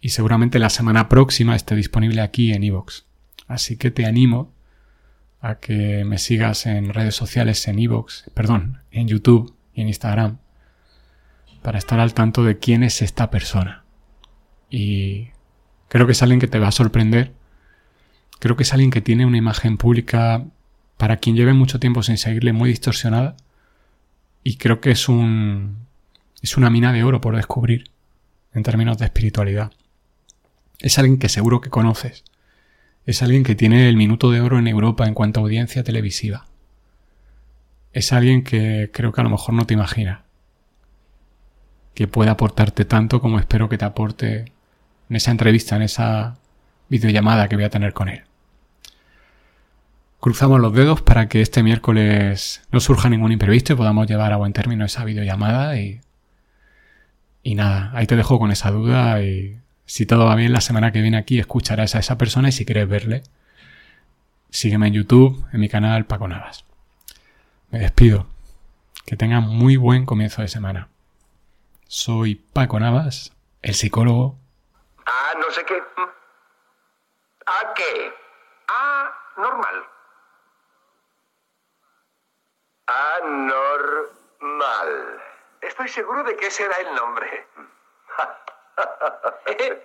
Y 0.00 0.08
seguramente 0.08 0.58
la 0.58 0.70
semana 0.70 1.08
próxima 1.08 1.54
esté 1.54 1.76
disponible 1.76 2.22
aquí 2.22 2.52
en 2.52 2.64
iVoox. 2.64 3.04
Así 3.46 3.76
que 3.76 3.92
te 3.92 4.04
animo 4.04 4.52
a 5.40 5.60
que 5.60 6.04
me 6.04 6.18
sigas 6.18 6.66
en 6.66 6.92
redes 6.92 7.14
sociales 7.14 7.68
en 7.68 7.78
iVoox, 7.78 8.30
perdón, 8.34 8.80
en 8.90 9.06
YouTube 9.06 9.54
en 9.80 9.88
Instagram 9.88 10.38
para 11.62 11.78
estar 11.78 12.00
al 12.00 12.14
tanto 12.14 12.44
de 12.44 12.58
quién 12.58 12.82
es 12.82 13.02
esta 13.02 13.30
persona. 13.30 13.84
Y 14.70 15.28
creo 15.88 16.06
que 16.06 16.12
es 16.12 16.22
alguien 16.22 16.40
que 16.40 16.48
te 16.48 16.58
va 16.58 16.68
a 16.68 16.72
sorprender. 16.72 17.32
Creo 18.38 18.56
que 18.56 18.62
es 18.62 18.72
alguien 18.72 18.90
que 18.90 19.00
tiene 19.00 19.26
una 19.26 19.36
imagen 19.36 19.76
pública 19.76 20.44
para 20.96 21.16
quien 21.16 21.36
lleve 21.36 21.52
mucho 21.52 21.80
tiempo 21.80 22.02
sin 22.02 22.18
seguirle 22.18 22.52
muy 22.52 22.70
distorsionada. 22.70 23.36
Y 24.42 24.56
creo 24.56 24.80
que 24.80 24.90
es 24.90 25.08
un 25.08 25.86
es 26.42 26.56
una 26.56 26.70
mina 26.70 26.92
de 26.92 27.04
oro 27.04 27.20
por 27.20 27.36
descubrir 27.36 27.90
en 28.54 28.62
términos 28.62 28.98
de 28.98 29.04
espiritualidad. 29.04 29.72
Es 30.78 30.98
alguien 30.98 31.18
que 31.18 31.28
seguro 31.28 31.60
que 31.60 31.68
conoces. 31.68 32.24
Es 33.04 33.22
alguien 33.22 33.44
que 33.44 33.54
tiene 33.54 33.88
el 33.88 33.96
minuto 33.96 34.30
de 34.30 34.40
oro 34.40 34.58
en 34.58 34.66
Europa 34.66 35.06
en 35.06 35.14
cuanto 35.14 35.40
a 35.40 35.42
audiencia 35.42 35.84
televisiva. 35.84 36.46
Es 37.92 38.12
alguien 38.12 38.44
que 38.44 38.90
creo 38.92 39.12
que 39.12 39.20
a 39.20 39.24
lo 39.24 39.30
mejor 39.30 39.54
no 39.54 39.66
te 39.66 39.74
imaginas 39.74 40.20
que 41.94 42.08
pueda 42.08 42.30
aportarte 42.32 42.84
tanto 42.84 43.20
como 43.20 43.38
espero 43.38 43.68
que 43.68 43.76
te 43.76 43.84
aporte 43.84 44.52
en 45.10 45.16
esa 45.16 45.30
entrevista, 45.30 45.76
en 45.76 45.82
esa 45.82 46.38
videollamada 46.88 47.48
que 47.48 47.56
voy 47.56 47.64
a 47.64 47.70
tener 47.70 47.92
con 47.92 48.08
él. 48.08 48.22
Cruzamos 50.20 50.60
los 50.60 50.72
dedos 50.72 51.02
para 51.02 51.28
que 51.28 51.40
este 51.40 51.62
miércoles 51.62 52.62
no 52.72 52.80
surja 52.80 53.08
ningún 53.08 53.32
imprevisto 53.32 53.72
y 53.72 53.76
podamos 53.76 54.06
llevar 54.06 54.32
a 54.32 54.36
buen 54.36 54.52
término 54.52 54.84
esa 54.84 55.04
videollamada 55.04 55.78
y, 55.78 56.00
y 57.42 57.54
nada, 57.54 57.90
ahí 57.94 58.06
te 58.06 58.16
dejo 58.16 58.38
con 58.38 58.50
esa 58.50 58.70
duda 58.70 59.22
y 59.22 59.58
si 59.84 60.06
todo 60.06 60.26
va 60.26 60.36
bien 60.36 60.52
la 60.52 60.60
semana 60.60 60.92
que 60.92 61.02
viene 61.02 61.16
aquí 61.16 61.38
escucharás 61.38 61.94
a 61.96 61.98
esa 61.98 62.16
persona 62.16 62.50
y 62.50 62.52
si 62.52 62.64
quieres 62.64 62.88
verle, 62.88 63.22
sígueme 64.50 64.88
en 64.88 64.94
YouTube, 64.94 65.44
en 65.52 65.60
mi 65.60 65.68
canal 65.68 66.06
Paco 66.06 66.28
Navas. 66.28 66.69
Me 67.70 67.78
despido. 67.78 68.26
Que 69.06 69.16
tengan 69.16 69.44
muy 69.44 69.76
buen 69.76 70.04
comienzo 70.06 70.42
de 70.42 70.48
semana. 70.48 70.88
Soy 71.86 72.34
Paco 72.34 72.80
Navas, 72.80 73.32
el 73.62 73.74
psicólogo. 73.74 74.38
Ah, 75.06 75.32
no 75.38 75.50
sé 75.50 75.64
qué. 75.64 75.82
¿A 77.46 77.74
qué? 77.74 78.12
Ah, 78.68 79.12
normal. 79.36 79.86
Anormal. 83.20 84.88
Estoy 85.60 85.88
seguro 85.88 86.24
de 86.24 86.36
que 86.36 86.46
ese 86.46 86.64
era 86.64 86.76
el 86.76 86.94
nombre. 86.94 87.46